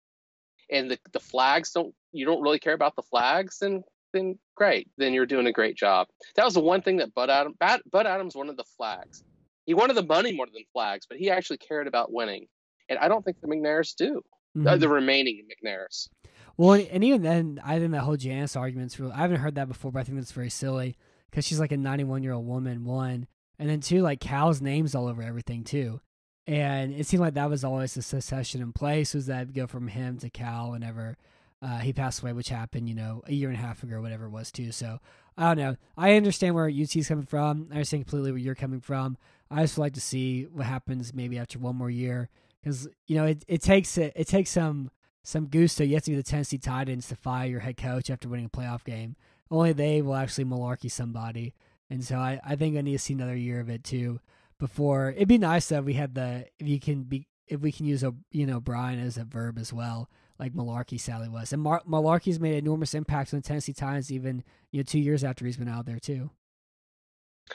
[0.71, 3.83] and the, the flags don't you don't really care about the flags, then
[4.13, 4.89] then great.
[4.99, 6.09] Then you're doing a great job.
[6.37, 9.25] That was the one thing that Bud Adams Bud, Bud Adams wanted the flags.
[9.67, 12.47] He wanted the money more than flags, but he actually cared about winning.
[12.91, 14.23] And I don't think the McNairs do.
[14.57, 14.81] Uh, Mhm.
[14.81, 16.09] the remaining McNairs.
[16.57, 19.13] Well, and even then, I think that whole Janice argument's real.
[19.13, 20.97] I haven't heard that before, but I think that's very silly
[21.31, 22.85] because she's like a 91 year old woman.
[22.85, 23.29] One,
[23.61, 26.01] and then two, like Cal's name's all over everything too.
[26.49, 29.87] And it seemed like that was always the succession in place was that go from
[29.87, 31.17] him to Cal whenever
[31.63, 34.01] uh, he passed away, which happened, you know, a year and a half ago or
[34.03, 34.73] whatever it was too.
[34.73, 34.99] So
[35.39, 35.77] I don't know.
[35.97, 37.69] I understand where UT's coming from.
[37.71, 39.17] I understand completely where you're coming from.
[39.49, 42.31] I just would like to see what happens maybe after one more year
[42.63, 44.91] because you know it, it takes it, it takes some
[45.23, 45.85] some gusto.
[45.85, 48.57] You have to be the Tennessee Titans to fire your head coach after winning a
[48.57, 49.17] playoff game.
[49.51, 51.55] Only they will actually Mularkey somebody,
[51.89, 54.21] and so I, I think I need to see another year of it too
[54.59, 55.11] before.
[55.11, 58.03] It'd be nice that we had the if you can be if we can use
[58.03, 60.09] a you know Brian as a verb as well,
[60.39, 64.45] like Mularkey Sally was, and Mar- Mularkey's made enormous impacts on the Tennessee Titans even
[64.71, 66.31] you know two years after he's been out there too.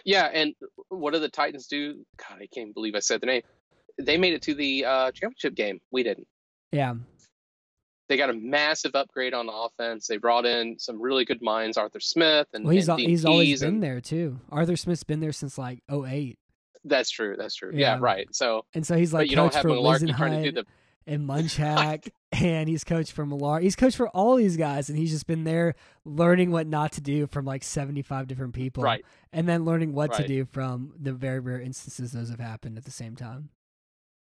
[0.03, 0.53] Yeah, and
[0.89, 2.05] what do the Titans do?
[2.17, 3.43] God, I can't believe I said the name.
[3.97, 5.79] They made it to the uh, championship game.
[5.91, 6.27] We didn't.
[6.71, 6.95] Yeah.
[8.07, 10.07] They got a massive upgrade on offense.
[10.07, 13.25] They brought in some really good minds, Arthur Smith and well, he's and al- he's
[13.25, 14.39] always and, been there too.
[14.51, 16.37] Arthur Smith's been there since like 08.
[16.83, 17.35] That's true.
[17.37, 17.71] That's true.
[17.73, 17.97] Yeah, Yeah.
[17.99, 18.27] right.
[18.31, 20.65] So, and so he's like you don't have for Mularkey trying to do the
[21.07, 23.59] and Munchak, and he's coached for Millar.
[23.59, 27.01] He's coached for all these guys, and he's just been there learning what not to
[27.01, 29.05] do from like 75 different people, right.
[29.31, 32.85] and then learning what to do from the very rare instances those have happened at
[32.85, 33.49] the same time.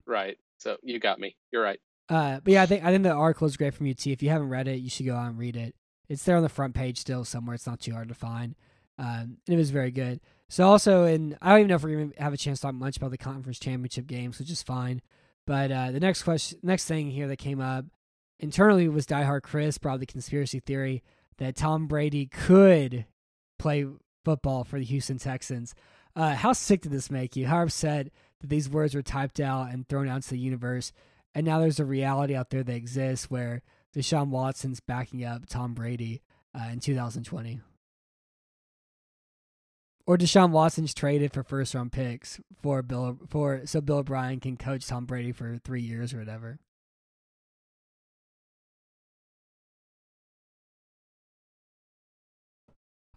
[0.08, 0.38] Right.
[0.58, 1.36] So you got me.
[1.52, 1.80] You're right.
[2.08, 4.06] Uh, but yeah, I think I think the article is great from UT.
[4.06, 5.76] If you haven't read it, you should go out and read it.
[6.08, 7.56] It's there on the front page still somewhere.
[7.56, 8.56] It's not too hard to find.
[8.98, 10.22] Um, and it was very good.
[10.48, 12.76] So also, and I don't even know if we're gonna have a chance to talk
[12.76, 15.02] much about the conference championship games, which is fine.
[15.48, 17.86] But uh, the next question, next thing here that came up
[18.40, 21.04] internally was diehard Chris brought the conspiracy theory
[21.38, 23.06] that Tom Brady could
[23.58, 23.86] play
[24.24, 25.74] football for the Houston Texans.
[26.16, 27.48] Uh, how sick did this make you?
[27.48, 28.08] How upset
[28.46, 30.94] that these words were typed out and thrown out into the universe?
[31.34, 33.62] And now there's a reality out there that exists where
[33.96, 36.22] Deshaun Watson's backing up Tom Brady
[36.54, 37.60] uh, in 2020.
[40.08, 44.56] Or Deshaun Watson's traded for first round picks for Bill for so Bill O'Brien can
[44.56, 46.60] coach Tom Brady for three years or whatever.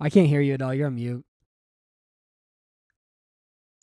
[0.01, 0.73] I can't hear you at all.
[0.73, 1.25] You're on mute.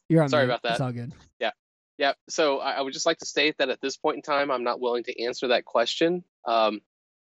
[0.09, 0.53] You're on Sorry mute.
[0.53, 0.71] about that.
[0.73, 1.11] It's all good.
[1.39, 1.51] Yeah.
[1.97, 2.13] Yeah.
[2.29, 4.63] So I, I would just like to state that at this point in time, I'm
[4.63, 6.81] not willing to answer that question um,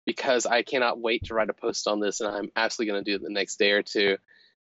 [0.04, 3.10] because I cannot wait to write a post on this, and I'm absolutely going to
[3.10, 4.16] do it the next day or two.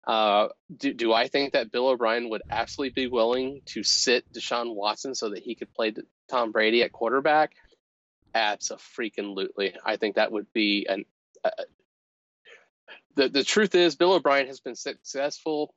[0.06, 4.74] Uh, do, do I think that Bill O'Brien would absolutely be willing to sit Deshaun
[4.74, 5.94] Watson so that he could play
[6.28, 7.52] Tom Brady at quarterback?
[8.34, 9.74] Absolutely.
[9.84, 11.04] I think that would be an.
[11.42, 11.50] Uh,
[13.16, 15.74] the the truth is, Bill O'Brien has been successful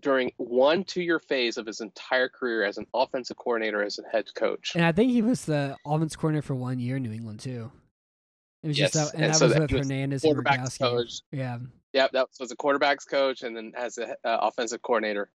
[0.00, 4.02] during one two year phase of his entire career as an offensive coordinator, as a
[4.10, 4.72] head coach.
[4.74, 7.70] And I think he was the offense coordinator for one year in New England too.
[8.62, 10.36] It was Yes, just that, and, and that so was that with was Hernandez and
[10.36, 10.78] Gronkowski.
[10.78, 11.20] coach.
[11.30, 11.58] Yeah,
[11.92, 15.30] Yep, that was a quarterbacks coach and then as a uh, offensive coordinator.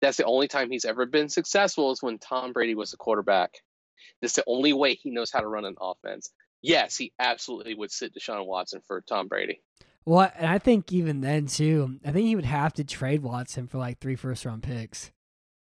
[0.00, 3.54] That's the only time he's ever been successful is when Tom Brady was the quarterback.
[4.20, 6.30] That's the only way he knows how to run an offense.
[6.62, 9.62] Yes, he absolutely would sit Deshaun Watson for Tom Brady.
[10.06, 13.66] Well, and I think even then too, I think he would have to trade Watson
[13.66, 15.10] for like three first round picks,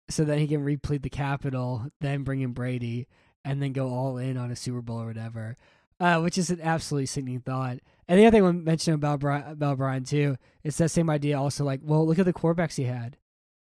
[0.09, 3.07] so that he can replete the capital, then bring in Brady,
[3.45, 5.55] and then go all in on a Super Bowl or whatever.
[5.99, 7.77] Uh, which is an absolutely sickening thought.
[8.07, 11.39] And the other thing I mentioned about Brian, about Brian too, it's that same idea.
[11.39, 13.17] Also, like, well, look at the quarterbacks he had.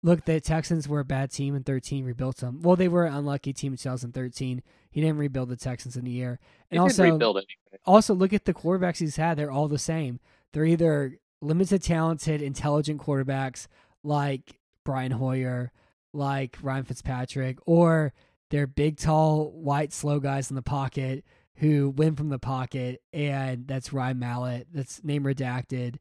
[0.03, 2.61] Look, the Texans were a bad team in 13, rebuilt them.
[2.61, 4.61] Well, they were an unlucky team in 2013.
[4.91, 6.38] He didn't rebuild the Texans in a year.
[6.69, 7.39] And did also, rebuild
[7.86, 10.19] also look at the quarterbacks he's had they're all the same
[10.56, 13.68] they're either limited talented intelligent quarterbacks
[14.03, 15.72] like brian hoyer
[16.14, 18.14] like ryan fitzpatrick or
[18.49, 21.26] they're big tall white slow guys in the pocket
[21.58, 25.97] who win from the pocket and that's ryan mallett that's name redacted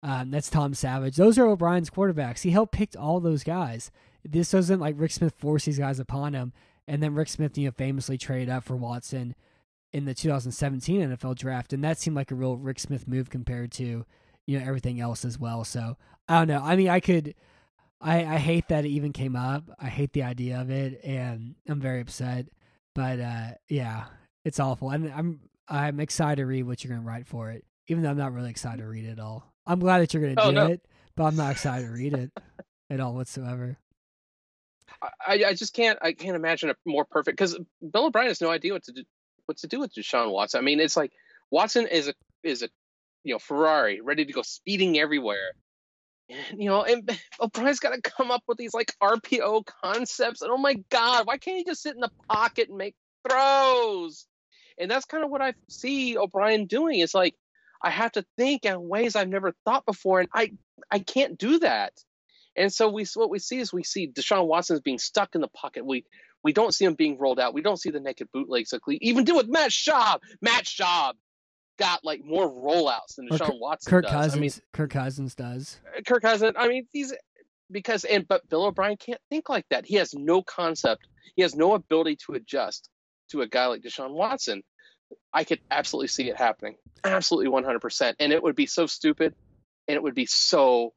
[0.00, 1.16] um, that's tom savage.
[1.16, 2.42] Those are o'brien's quarterbacks.
[2.42, 3.90] He helped pick all those guys.
[4.24, 6.52] This doesn't like rick smith force these guys upon him
[6.88, 9.34] and then rick smith you know famously traded up for watson
[9.92, 13.72] in the 2017 NFL draft, and that seemed like a real Rick Smith move compared
[13.72, 14.04] to
[14.46, 15.64] you know everything else as well.
[15.64, 15.96] So
[16.28, 16.62] I don't know.
[16.62, 17.34] I mean, I could.
[18.00, 19.64] I, I hate that it even came up.
[19.80, 22.46] I hate the idea of it, and I'm very upset.
[22.94, 24.04] But uh, yeah,
[24.44, 28.02] it's awful, and I'm I'm excited to read what you're gonna write for it, even
[28.02, 29.52] though I'm not really excited to read it at all.
[29.66, 30.66] I'm glad that you're gonna Oh, do no.
[30.66, 30.86] it,
[31.16, 32.30] but I'm not excited to read it
[32.90, 33.76] at all whatsoever.
[35.26, 37.58] I, I just can't I can't imagine a more perfect because
[37.92, 39.02] Bill O'Brien has no idea what to do
[39.48, 40.58] what to do with Deshaun Watson.
[40.58, 41.12] I mean, it's like
[41.50, 42.68] Watson is a is a
[43.24, 45.52] you know Ferrari ready to go speeding everywhere.
[46.28, 50.42] And, you know, and O'Brien's got to come up with these like RPO concepts.
[50.42, 52.94] And oh my God, why can't he just sit in the pocket and make
[53.28, 54.26] throws?
[54.78, 57.00] And that's kind of what I see O'Brien doing.
[57.00, 57.34] It's like,
[57.82, 60.52] I have to think in ways I've never thought before, and I
[60.90, 61.92] I can't do that.
[62.56, 65.40] And so we what we see is we see Deshaun Watson is being stuck in
[65.40, 65.86] the pocket.
[65.86, 66.04] We
[66.44, 67.54] we don't see him being rolled out.
[67.54, 70.20] We don't see the naked bootlegs like even do with Matt Schaub.
[70.40, 71.14] Matt Schaub
[71.78, 74.12] got like more rollouts than Deshaun Kirk, Watson Kirk does.
[74.12, 74.36] Cousins.
[74.36, 75.80] I mean, Kirk Cousins does.
[75.96, 76.54] Uh, Kirk Cousins.
[76.56, 77.14] I mean, these
[77.70, 79.86] because and but Bill O'Brien can't think like that.
[79.86, 81.06] He has no concept.
[81.36, 82.88] He has no ability to adjust
[83.30, 84.62] to a guy like Deshaun Watson.
[85.32, 86.76] I could absolutely see it happening.
[87.04, 88.14] Absolutely 100%.
[88.18, 89.34] And it would be so stupid
[89.86, 90.92] and it would be so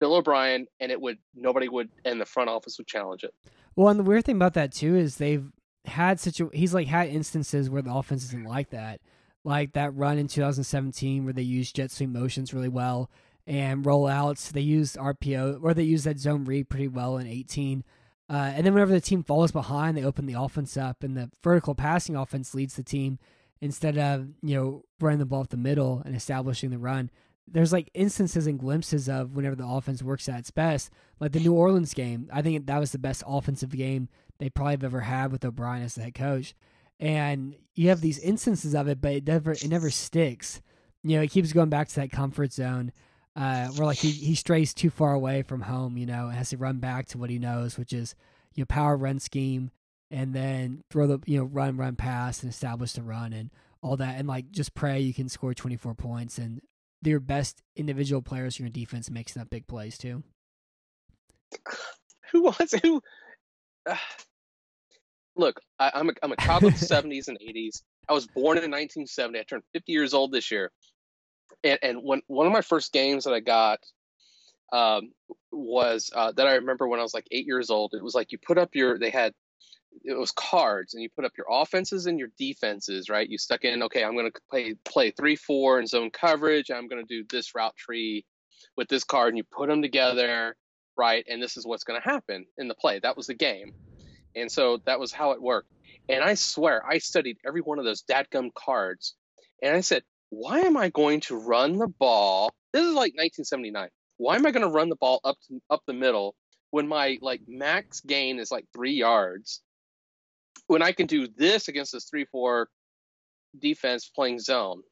[0.00, 3.34] Bill O'Brien and it would nobody would and the front office would challenge it.
[3.80, 5.50] Well, and the weird thing about that too is they've
[5.86, 9.00] had such a he's like had instances where the offense isn't like that.
[9.42, 13.10] Like that run in 2017 where they used jet sweep motions really well
[13.46, 14.52] and rollouts.
[14.52, 17.82] They used RPO or they used that zone read pretty well in 18.
[18.28, 21.30] Uh, and then whenever the team falls behind, they open the offense up, and the
[21.42, 23.18] vertical passing offense leads the team
[23.62, 27.10] instead of you know running the ball up the middle and establishing the run.
[27.52, 31.40] There's like instances and glimpses of whenever the offense works at its best, like the
[31.40, 32.28] New Orleans game.
[32.32, 35.82] I think that was the best offensive game they probably have ever had with O'Brien
[35.82, 36.54] as the head coach.
[36.98, 40.60] And you have these instances of it, but it never it never sticks.
[41.02, 42.92] You know, it keeps going back to that comfort zone
[43.36, 46.56] uh, where like he, he strays too far away from home, you know, has to
[46.56, 48.14] run back to what he knows, which is
[48.54, 49.70] you know power run scheme,
[50.10, 53.50] and then throw the you know run run pass and establish the run and
[53.82, 56.60] all that, and like just pray you can score twenty four points and
[57.02, 60.22] your best individual players in your defense makes that big plays too.
[62.32, 63.02] Who was who?
[63.84, 63.96] Uh,
[65.36, 67.82] look, I, I'm a I'm a child of the '70s and '80s.
[68.08, 69.38] I was born in 1970.
[69.38, 70.70] I turned 50 years old this year
[71.64, 73.80] and, and when one of my first games that I got
[74.72, 75.12] um,
[75.50, 77.94] was uh, that I remember when I was like eight years old.
[77.94, 79.32] It was like you put up your they had
[80.04, 83.28] it was cards and you put up your offenses and your defenses, right?
[83.28, 86.70] You stuck in okay, I'm going to play play three four and zone coverage.
[86.70, 88.24] I'm going to do this route tree
[88.76, 90.56] with this card, and you put them together,
[90.96, 91.24] right?
[91.28, 92.98] And this is what's going to happen in the play.
[93.00, 93.74] That was the game,
[94.34, 95.72] and so that was how it worked.
[96.08, 99.14] And I swear, I studied every one of those dadgum cards,
[99.62, 102.54] and I said, why am I going to run the ball?
[102.72, 103.88] This is like 1979.
[104.16, 106.34] Why am I going to run the ball up to, up the middle
[106.70, 109.60] when my like max gain is like three yards?
[110.70, 112.68] When I can do this against this three four
[113.58, 114.82] defense playing zone,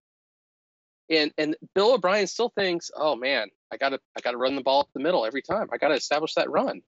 [1.08, 4.80] and and Bill O'Brien still thinks, oh man, I gotta I gotta run the ball
[4.80, 5.68] up the middle every time.
[5.72, 6.82] I gotta establish that run.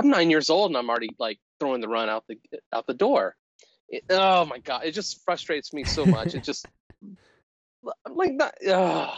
[0.00, 2.38] I'm nine years old and I'm already like throwing the run out the
[2.72, 3.36] out the door.
[3.88, 6.34] It, oh my god, it just frustrates me so much.
[6.34, 6.66] It just
[8.04, 8.66] I'm like that.
[8.66, 9.14] Uh,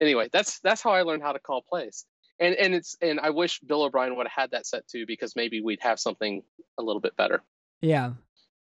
[0.00, 2.06] anyway, that's that's how I learned how to call plays.
[2.38, 5.34] And and it's and I wish Bill O'Brien would have had that set too because
[5.34, 6.42] maybe we'd have something
[6.78, 7.42] a little bit better.
[7.80, 8.12] Yeah,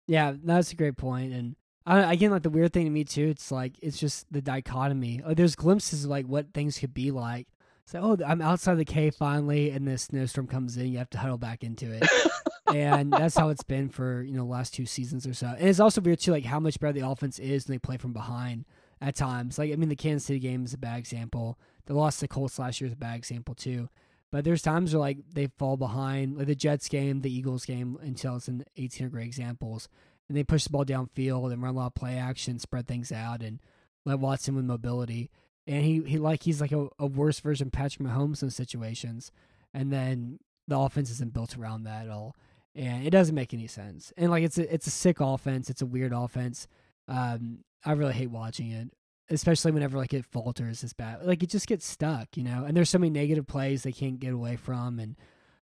[0.06, 1.32] yeah, that's a great point.
[1.32, 4.42] And I, again, like the weird thing to me too, it's like it's just the
[4.42, 5.22] dichotomy.
[5.24, 7.48] Like, there's glimpses of like what things could be like.
[7.86, 10.88] So, oh, I'm outside the cave finally, and this snowstorm comes in.
[10.88, 12.04] You have to huddle back into it,
[12.74, 15.46] and that's how it's been for you know the last two seasons or so.
[15.46, 17.96] And it's also weird too, like how much better the offense is when they play
[17.96, 18.64] from behind
[19.00, 19.58] at times.
[19.58, 21.58] Like I mean, the Kansas City game is a bad example.
[21.86, 23.88] The loss to Colts last year is a bad example too.
[24.32, 27.98] But there's times where like they fall behind, like the Jets game, the Eagles game
[28.00, 29.88] until it's in 18 are great examples.
[30.28, 33.12] And they push the ball downfield and run a lot of play action, spread things
[33.12, 33.60] out, and
[34.04, 35.30] let Watson with mobility.
[35.66, 39.30] And he, he like he's like a, a worse version of Patrick Mahomes in situations.
[39.72, 42.36] And then the offense isn't built around that at all.
[42.74, 44.12] And it doesn't make any sense.
[44.16, 45.70] And like it's a it's a sick offense.
[45.70, 46.66] It's a weird offense.
[47.08, 48.90] Um, I really hate watching it,
[49.30, 51.24] especially whenever like it falters as bad.
[51.24, 52.64] Like it just gets stuck, you know.
[52.64, 55.16] And there's so many negative plays they can't get away from, and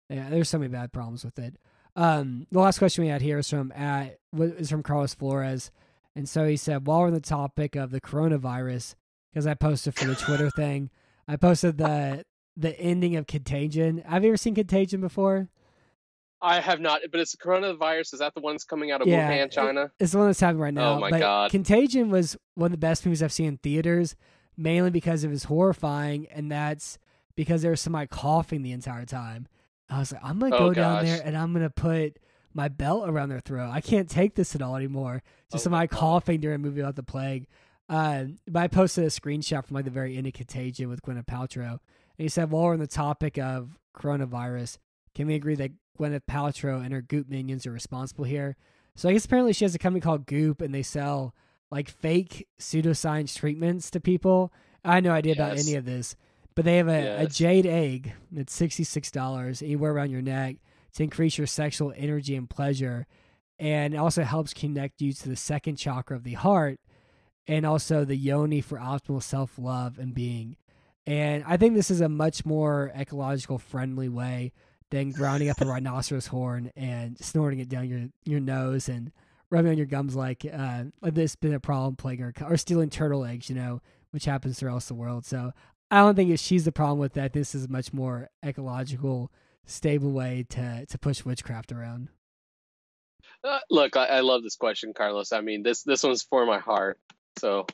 [0.09, 1.57] yeah, there's so many bad problems with it.
[1.95, 5.71] Um, the last question we had here is from at is from Carlos Flores,
[6.15, 8.95] and so he said, while we're on the topic of the coronavirus,
[9.31, 10.91] because I posted for the Twitter thing,
[11.27, 12.25] I posted the
[12.57, 13.99] the ending of Contagion.
[13.99, 15.49] Have you ever seen Contagion before?
[16.41, 18.15] I have not, but it's the coronavirus.
[18.15, 19.91] Is that the one that's coming out of yeah, Wuhan, China?
[19.99, 20.95] It's the one that's happening right now.
[20.95, 21.51] Oh my but god!
[21.51, 24.17] Contagion was one of the best movies I've seen in theaters,
[24.57, 26.99] mainly because it was horrifying, and that's
[27.37, 29.47] because there was somebody coughing the entire time.
[29.89, 32.19] I was like, I'm gonna oh, go down there and I'm gonna put
[32.53, 33.71] my belt around their throat.
[33.71, 35.23] I can't take this at all anymore.
[35.53, 37.47] Just Oh, somebody coughing during a movie about the plague.
[37.89, 41.27] Uh, but I posted a screenshot from like the very end of Contagion with Gwyneth
[41.27, 41.79] Paltrow, and
[42.25, 44.79] he said, while we're on the topic of coronavirus,
[45.17, 48.55] can we agree that Gwyneth Paltrow and her Goop minions are responsible here?
[48.95, 51.35] So I guess apparently she has a company called Goop, and they sell
[51.71, 54.53] like fake pseudoscience treatments to people.
[54.85, 56.15] I had no idea about any of this,
[56.55, 60.57] but they have a, a jade egg that's sixty six dollars, anywhere around your neck
[60.95, 63.07] to increase your sexual energy and pleasure,
[63.59, 66.79] and it also helps connect you to the second chakra of the heart.
[67.49, 70.57] and also the yoni for optimal self love and being.
[71.07, 74.53] And I think this is a much more ecological friendly way
[74.91, 79.11] than grounding up a rhinoceros horn and snorting it down your, your nose and
[79.51, 83.25] rubbing on your gums like uh, this been a problem plague or, or stealing turtle
[83.25, 83.81] eggs, you know,
[84.11, 85.25] which happens throughout the world.
[85.25, 85.53] So
[85.91, 87.33] I don't think if she's the problem with that.
[87.33, 89.31] This is a much more ecological,
[89.65, 92.09] stable way to to push witchcraft around.
[93.45, 95.33] Uh, look, I, I, love this question, Carlos.
[95.33, 96.99] I mean, this this one's for my heart.
[97.39, 97.67] So,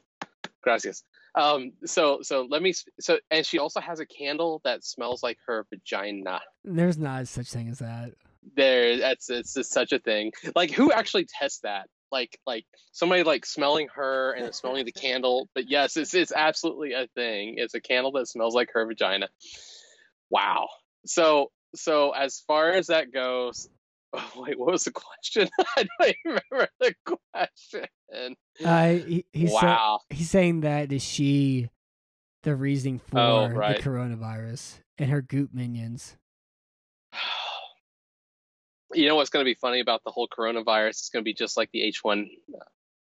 [0.63, 1.05] gracias.
[1.35, 5.39] Um, so so let me so and she also has a candle that smells like
[5.47, 6.41] her vagina.
[6.65, 8.13] There's not such thing as that.
[8.57, 10.33] There, that's it's just such a thing.
[10.55, 11.89] Like, who actually tests that?
[12.11, 15.49] Like, like somebody like smelling her and smelling the candle.
[15.55, 17.55] But yes, it's it's absolutely a thing.
[17.57, 19.29] It's a candle that smells like her vagina.
[20.29, 20.69] Wow.
[21.07, 23.69] So so as far as that goes,
[24.13, 25.49] Oh, wait, what was the question?
[25.77, 27.87] I don't remember the question.
[28.65, 29.61] Uh, he, he's wow.
[29.61, 31.69] Sa- he's saying that is she
[32.43, 33.77] the reason for oh, right.
[33.77, 36.17] the coronavirus and her goop minions.
[38.95, 40.91] You know what's going to be funny about the whole coronavirus?
[40.91, 42.27] It's going to be just like the H1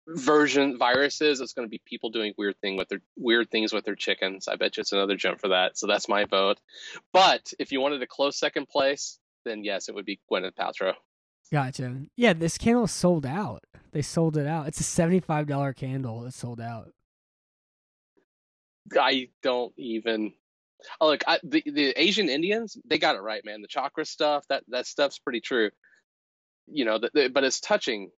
[0.08, 1.42] version viruses.
[1.42, 4.48] It's going to be people doing weird thing with their weird things with their chickens.
[4.48, 5.78] I bet you it's another jump for that.
[5.78, 6.60] So that's my vote.
[7.14, 10.94] But if you wanted a close second place, then yes, it would be Gwyneth Paltrow.
[11.52, 12.02] Gotcha.
[12.16, 13.64] Yeah, this candle sold out.
[13.92, 14.68] They sold it out.
[14.68, 16.26] It's a seventy-five dollar candle.
[16.26, 16.90] It's sold out.
[19.00, 20.34] I don't even.
[21.02, 23.62] Oh, look, I, the the Asian Indians, they got it right, man.
[23.62, 25.72] The chakra stuff, that that stuff's pretty true.
[26.68, 28.12] You know, the, the, but it's touching.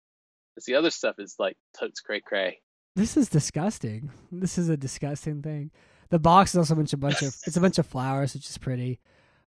[0.57, 2.59] It's the other stuff is like totes cray cray.
[2.97, 4.11] This is disgusting.
[4.33, 5.70] This is a disgusting thing.
[6.11, 8.49] The box is also a bunch of bunch of it's a bunch of flowers, which
[8.49, 8.99] is pretty.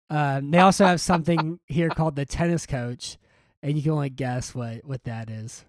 [0.09, 3.17] Um, they also have something here called the tennis coach,
[3.61, 5.65] and you can only guess what what that is.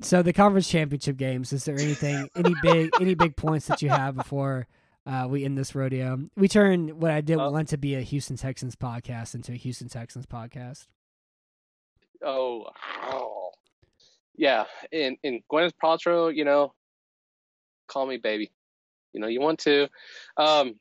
[0.00, 1.52] So the conference championship games.
[1.52, 4.66] Is there anything, any big, any big points that you have before
[5.06, 6.18] uh, we end this rodeo?
[6.36, 9.56] We turn what I did uh, want to be a Houston Texans podcast into a
[9.56, 10.88] Houston Texans podcast.
[12.24, 12.66] Oh,
[13.04, 13.50] oh.
[14.36, 14.64] yeah.
[14.92, 16.74] And and Gwyneth Paltrow, you know,
[17.86, 18.50] call me baby.
[19.12, 19.88] You know, you want to.
[20.36, 20.74] Um,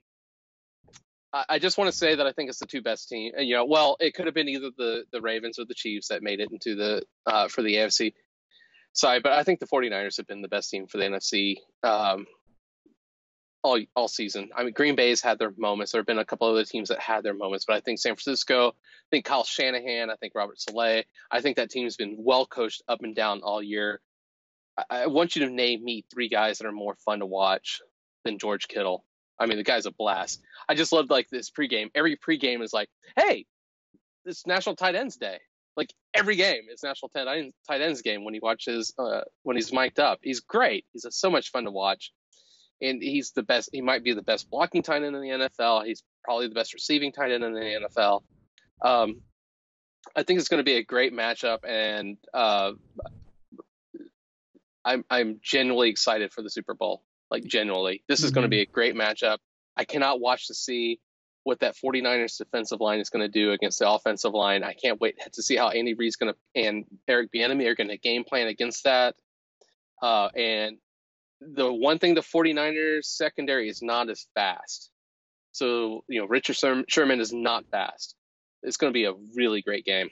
[1.33, 3.33] I just want to say that I think it's the two best team.
[3.39, 6.21] You know, well, it could have been either the the Ravens or the Chiefs that
[6.21, 8.13] made it into the uh, for the AFC
[8.93, 12.27] side, but I think the 49ers have been the best team for the NFC um,
[13.63, 14.49] all all season.
[14.55, 15.91] I mean, Green Bay's had their moments.
[15.91, 18.15] There have been a couple other teams that had their moments, but I think San
[18.15, 22.45] Francisco, I think Kyle Shanahan, I think Robert Saleh, I think that team's been well
[22.45, 24.01] coached up and down all year.
[24.77, 27.81] I, I want you to name me three guys that are more fun to watch
[28.23, 29.03] than George Kittle.
[29.43, 30.41] I mean, the guy's a blast.
[30.67, 31.91] I just loved like this pregame.
[31.93, 33.45] Every pregame is like, hey,
[34.25, 35.39] it's National Tight Ends Day.
[35.75, 39.55] Like every game is National Tight Ends, tight ends game when he watches uh, when
[39.55, 40.19] he's mic'd up.
[40.21, 40.85] He's great.
[40.93, 42.11] He's so much fun to watch,
[42.81, 43.69] and he's the best.
[43.73, 45.85] He might be the best blocking tight end in the NFL.
[45.85, 48.21] He's probably the best receiving tight end in the NFL.
[48.81, 49.21] Um,
[50.15, 52.73] I think it's going to be a great matchup, and uh,
[54.85, 57.03] I'm I'm genuinely excited for the Super Bowl.
[57.33, 58.35] Like genuinely, this is mm-hmm.
[58.35, 59.39] going to be a great matchup.
[59.75, 60.99] I cannot watch to see
[61.43, 64.63] what that 49ers defensive line is going to do against the offensive line.
[64.63, 67.89] I can't wait to see how Andy Reid's going to and Eric Bieniemy are going
[67.89, 69.15] to game plan against that.
[69.99, 70.77] Uh, and
[71.41, 74.91] the one thing the 49ers secondary is not as fast.
[75.53, 76.55] So, you know, Richard
[76.87, 78.15] Sherman is not fast.
[78.61, 80.09] It's going to be a really great game.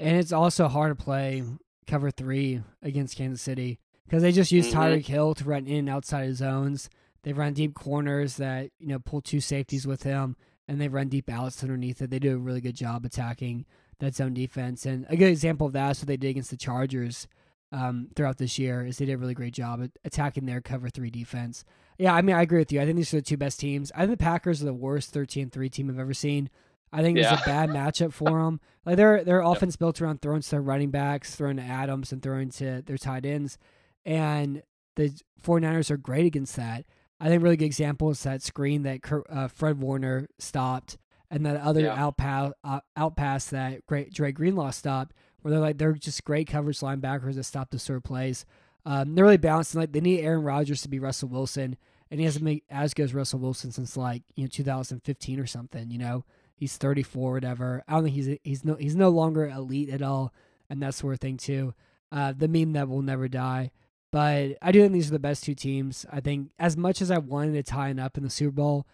[0.00, 1.44] And it's also hard to play
[1.86, 3.78] cover three against Kansas City
[4.12, 4.78] because they just use mm-hmm.
[4.78, 6.90] Tyreek Hill to run in and outside of zones.
[7.22, 10.36] They run deep corners that you know pull two safeties with him,
[10.68, 12.10] and they run deep outs underneath it.
[12.10, 13.64] They do a really good job attacking
[14.00, 14.84] that zone defense.
[14.84, 17.26] And a good example of that is what they did against the Chargers
[17.72, 18.84] um, throughout this year.
[18.84, 21.64] Is they did a really great job at attacking their cover three defense.
[21.96, 22.82] Yeah, I mean I agree with you.
[22.82, 23.90] I think these are the two best teams.
[23.94, 26.50] I think the Packers are the worst thirteen three team I've ever seen.
[26.92, 27.32] I think yeah.
[27.32, 28.60] it's a bad matchup for them.
[28.84, 29.78] Like their their offense yep.
[29.78, 33.24] built around throwing to their running backs, throwing to Adams, and throwing to their tight
[33.24, 33.56] ends
[34.04, 34.62] and
[34.96, 36.84] the 49ers are great against that.
[37.20, 39.00] I think really good example is that screen that
[39.30, 40.98] uh, Fred Warner stopped,
[41.30, 41.96] and that other yeah.
[41.96, 46.80] outpass uh, outpass that great Dre Greenlaw stopped, where they're like they're just great coverage
[46.80, 48.44] linebackers that stop the sort of plays.
[48.84, 49.74] Um, they're really balanced.
[49.74, 51.76] And like they need Aaron Rodgers to be Russell Wilson,
[52.10, 55.46] and he hasn't made as good as Russell Wilson since like you know 2015 or
[55.46, 55.90] something.
[55.90, 56.24] You know
[56.56, 57.82] he's 34 whatever.
[57.88, 60.32] I don't think he's he's no he's no longer elite at all,
[60.68, 61.74] and that sort of thing too.
[62.10, 63.70] Uh, the meme that will never die.
[64.12, 66.06] But I do think these are the best two teams.
[66.12, 68.86] I think as much as I wanted to tie up in the Super Bowl,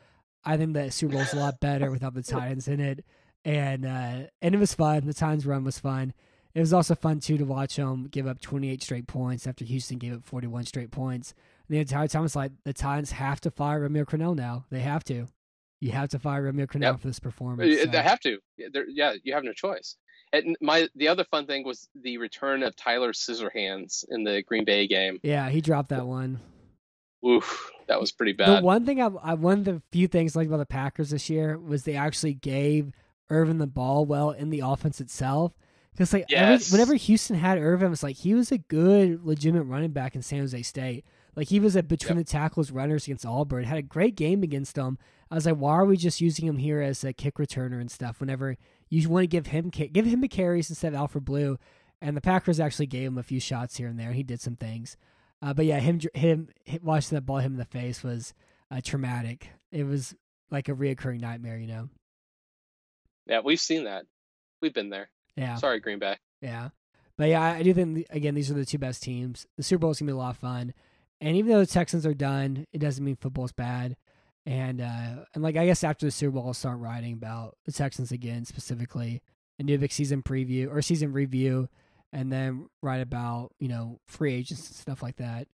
[0.45, 3.05] I think the Super Bowl is a lot better without the Titans in it.
[3.45, 5.07] And uh, and it was fun.
[5.07, 6.15] The Titans run was fun.
[6.55, 9.99] It was also fun too to watch them give up 28 straight points after Houston
[9.99, 11.35] gave up 41 straight points.
[11.69, 14.65] the entire time it's like the Titans have to fire Romeo Crennel now.
[14.71, 15.27] They have to.
[15.81, 17.01] You have to fire Romeo Crennel Yep.
[17.01, 17.79] for this performance.
[17.81, 18.39] Uh, so- They have to.
[18.73, 19.97] They're- yeah, you have no choice.
[20.33, 24.65] And my the other fun thing was the return of Tyler Scissorhands in the Green
[24.65, 25.21] Bay game.
[25.23, 26.41] yeah, he dropped that one.
[27.27, 28.61] Oof, that was pretty bad.
[28.63, 31.11] The one thing I, I one of the few things I liked about the Packers
[31.11, 32.93] this year was they actually gave
[33.31, 35.53] Ervin the ball well in the offense itself.
[35.93, 39.65] Because like every- whenever Houston had Ervin, it was like he was a good legitimate
[39.65, 41.05] running back in San Jose State.
[41.35, 43.65] Like he was a between the tackles runners against Auburn.
[43.65, 44.99] Had a great game against them.
[45.31, 47.91] I was like, why are we just using him here as a kick returner and
[47.91, 48.21] stuff?
[48.21, 48.57] Whenever
[48.91, 51.59] you want to give him give him the carries instead of Alfred Blue,
[52.01, 54.13] and the Packers actually gave him a few shots here and there.
[54.13, 54.97] He did some things.
[55.41, 58.35] Uh, but yeah, him him hit, watching that ball hit him in the face was
[58.71, 59.51] uh, traumatic.
[59.71, 60.15] It was
[60.51, 61.89] like a reoccurring nightmare, you know.
[63.27, 64.05] yeah, we've seen that.
[64.61, 65.11] We've been there.
[65.37, 66.17] Yeah, Sorry, Green Bay.
[66.41, 66.71] yeah.
[67.17, 69.47] But yeah, I I do think again these are the two best teams.
[69.57, 70.73] The Super Bowl is gonna be a lot of fun,
[71.21, 73.97] and even though the Texans are done, it doesn't mean football's bad.
[74.47, 77.73] And uh, and like I guess after the Super Bowl, I'll start writing about the
[77.73, 79.23] Texans again, specifically
[79.59, 81.69] a new big season preview or season review,
[82.13, 85.49] and then write about you know free agents and stuff like that.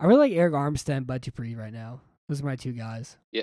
[0.00, 2.00] I really like Arik Armstead and Bud Dupree right now.
[2.28, 3.16] Those are my two guys.
[3.30, 3.42] Yeah,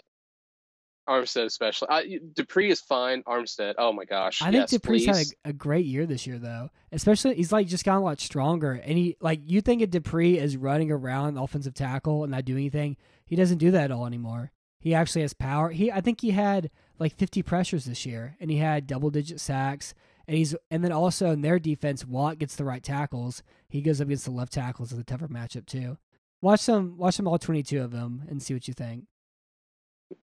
[1.10, 1.88] Armstead especially.
[1.90, 3.24] I, Dupree is fine.
[3.24, 4.42] Armstead, oh my gosh.
[4.42, 5.18] I think yes, Dupree's please.
[5.18, 6.70] had a, a great year this year, though.
[6.92, 8.74] Especially, he's like just gotten a lot stronger.
[8.74, 12.60] And he like you think of Dupree as running around offensive tackle and not doing
[12.60, 12.96] anything.
[13.26, 14.52] He doesn't do that at all anymore.
[14.80, 15.70] He actually has power.
[15.70, 19.40] He I think he had like 50 pressures this year, and he had double digit
[19.40, 19.94] sacks.
[20.28, 23.42] And he's and then also in their defense, Watt gets the right tackles.
[23.68, 25.98] He goes up against the left tackles as a tougher matchup too.
[26.42, 29.06] Watch them, watch them all 22 of them, and see what you think.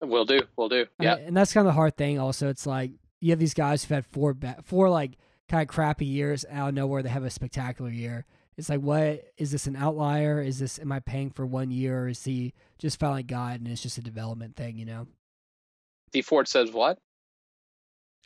[0.00, 0.40] Will do.
[0.56, 0.86] Will do.
[1.00, 1.16] Yeah.
[1.16, 2.18] and that's kind of the hard thing.
[2.18, 5.12] Also, it's like you have these guys who've had four ba- four like
[5.48, 7.02] kind of crappy years out of nowhere.
[7.02, 8.24] They have a spectacular year.
[8.56, 10.40] It's like, what is this an outlier?
[10.40, 13.68] Is this am I paying for one year, or is he just finally God and
[13.68, 14.78] it's just a development thing?
[14.78, 15.06] You know,
[16.12, 16.98] Dee Ford says what?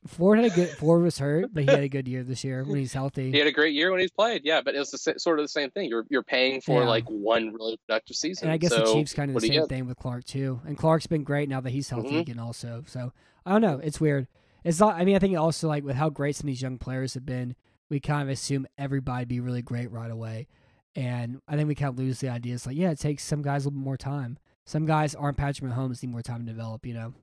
[0.06, 2.64] Ford had a good Ford was hurt, but he had a good year this year
[2.64, 3.30] when he's healthy.
[3.30, 4.42] He had a great year when he's played.
[4.44, 5.88] Yeah, but it was the, sort of the same thing.
[5.90, 6.88] You're you're paying for Yeah.
[6.88, 8.46] like one really productive season.
[8.46, 10.60] And I guess the Chiefs kind of the same thing with Clark too.
[10.64, 12.20] And Clark's been great now that he's healthy Mhm.
[12.20, 12.84] again, also.
[12.86, 13.12] So
[13.44, 13.78] I don't know.
[13.82, 14.26] It's weird.
[14.64, 14.94] It's not.
[14.96, 17.26] I mean, I think also like with how great some of these young players have
[17.26, 17.54] been,
[17.90, 20.46] we kind of assume everybody be really great right away,
[20.94, 22.54] and I think we kind of lose the idea.
[22.54, 24.38] It's like, yeah, it takes some guys a little bit more time.
[24.64, 26.86] Some guys aren't Patrick Mahomes need more time to develop.
[26.86, 27.14] You know.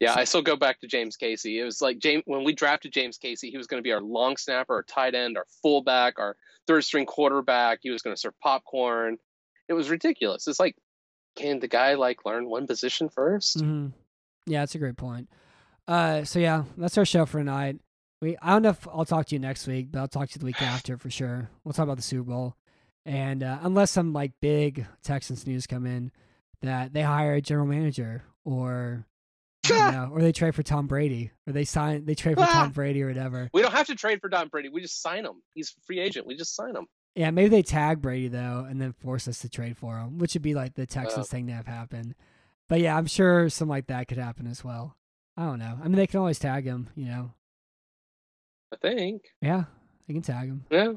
[0.00, 1.60] Yeah, I still go back to James Casey.
[1.60, 4.00] It was like James when we drafted James Casey, he was going to be our
[4.00, 6.36] long snapper, our tight end, our fullback, our
[6.66, 7.80] third string quarterback.
[7.82, 9.18] He was going to serve popcorn.
[9.68, 10.48] It was ridiculous.
[10.48, 10.76] It's like,
[11.36, 13.86] can the guy like learn one position 1st mm-hmm.
[14.46, 15.28] Yeah, that's a great point.
[15.86, 17.78] Uh, so yeah, that's our show for tonight.
[18.22, 20.36] We I don't know if I'll talk to you next week, but I'll talk to
[20.36, 21.50] you the week after for sure.
[21.64, 22.56] We'll talk about the Super Bowl,
[23.04, 26.12] and uh, unless some like big Texans news come in
[26.62, 29.04] that they hire a general manager or
[29.68, 33.02] know, or they trade for Tom Brady or they sign they trade for Tom Brady
[33.02, 33.50] or whatever.
[33.52, 34.68] We don't have to trade for Tom Brady.
[34.68, 35.42] We just sign him.
[35.54, 36.26] He's a free agent.
[36.26, 36.86] We just sign him.
[37.16, 40.34] Yeah, maybe they tag Brady though, and then force us to trade for him, which
[40.34, 41.28] would be like the Texans Uh.
[41.28, 42.14] thing to have happen.
[42.68, 44.96] But yeah, I'm sure something like that could happen as well.
[45.36, 45.78] I don't know.
[45.82, 47.32] I mean, they can always tag him, you know.
[48.72, 49.22] I think.
[49.40, 49.64] Yeah,
[50.06, 50.64] you can tag him.
[50.70, 50.92] Yeah.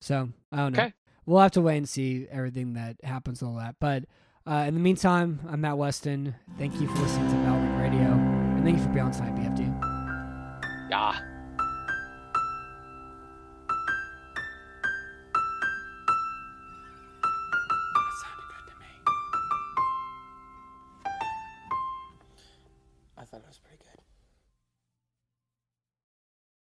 [0.00, 0.82] So I don't know.
[0.82, 0.92] Okay.
[1.26, 3.76] We'll have to wait and see everything that happens and all that.
[3.78, 4.04] But
[4.46, 6.34] uh, in the meantime, I'm Matt Weston.
[6.58, 9.36] Thank you for listening to Battle Red Radio, and thank you for being on tonight,
[9.36, 10.90] BFD.
[10.90, 11.29] Yeah.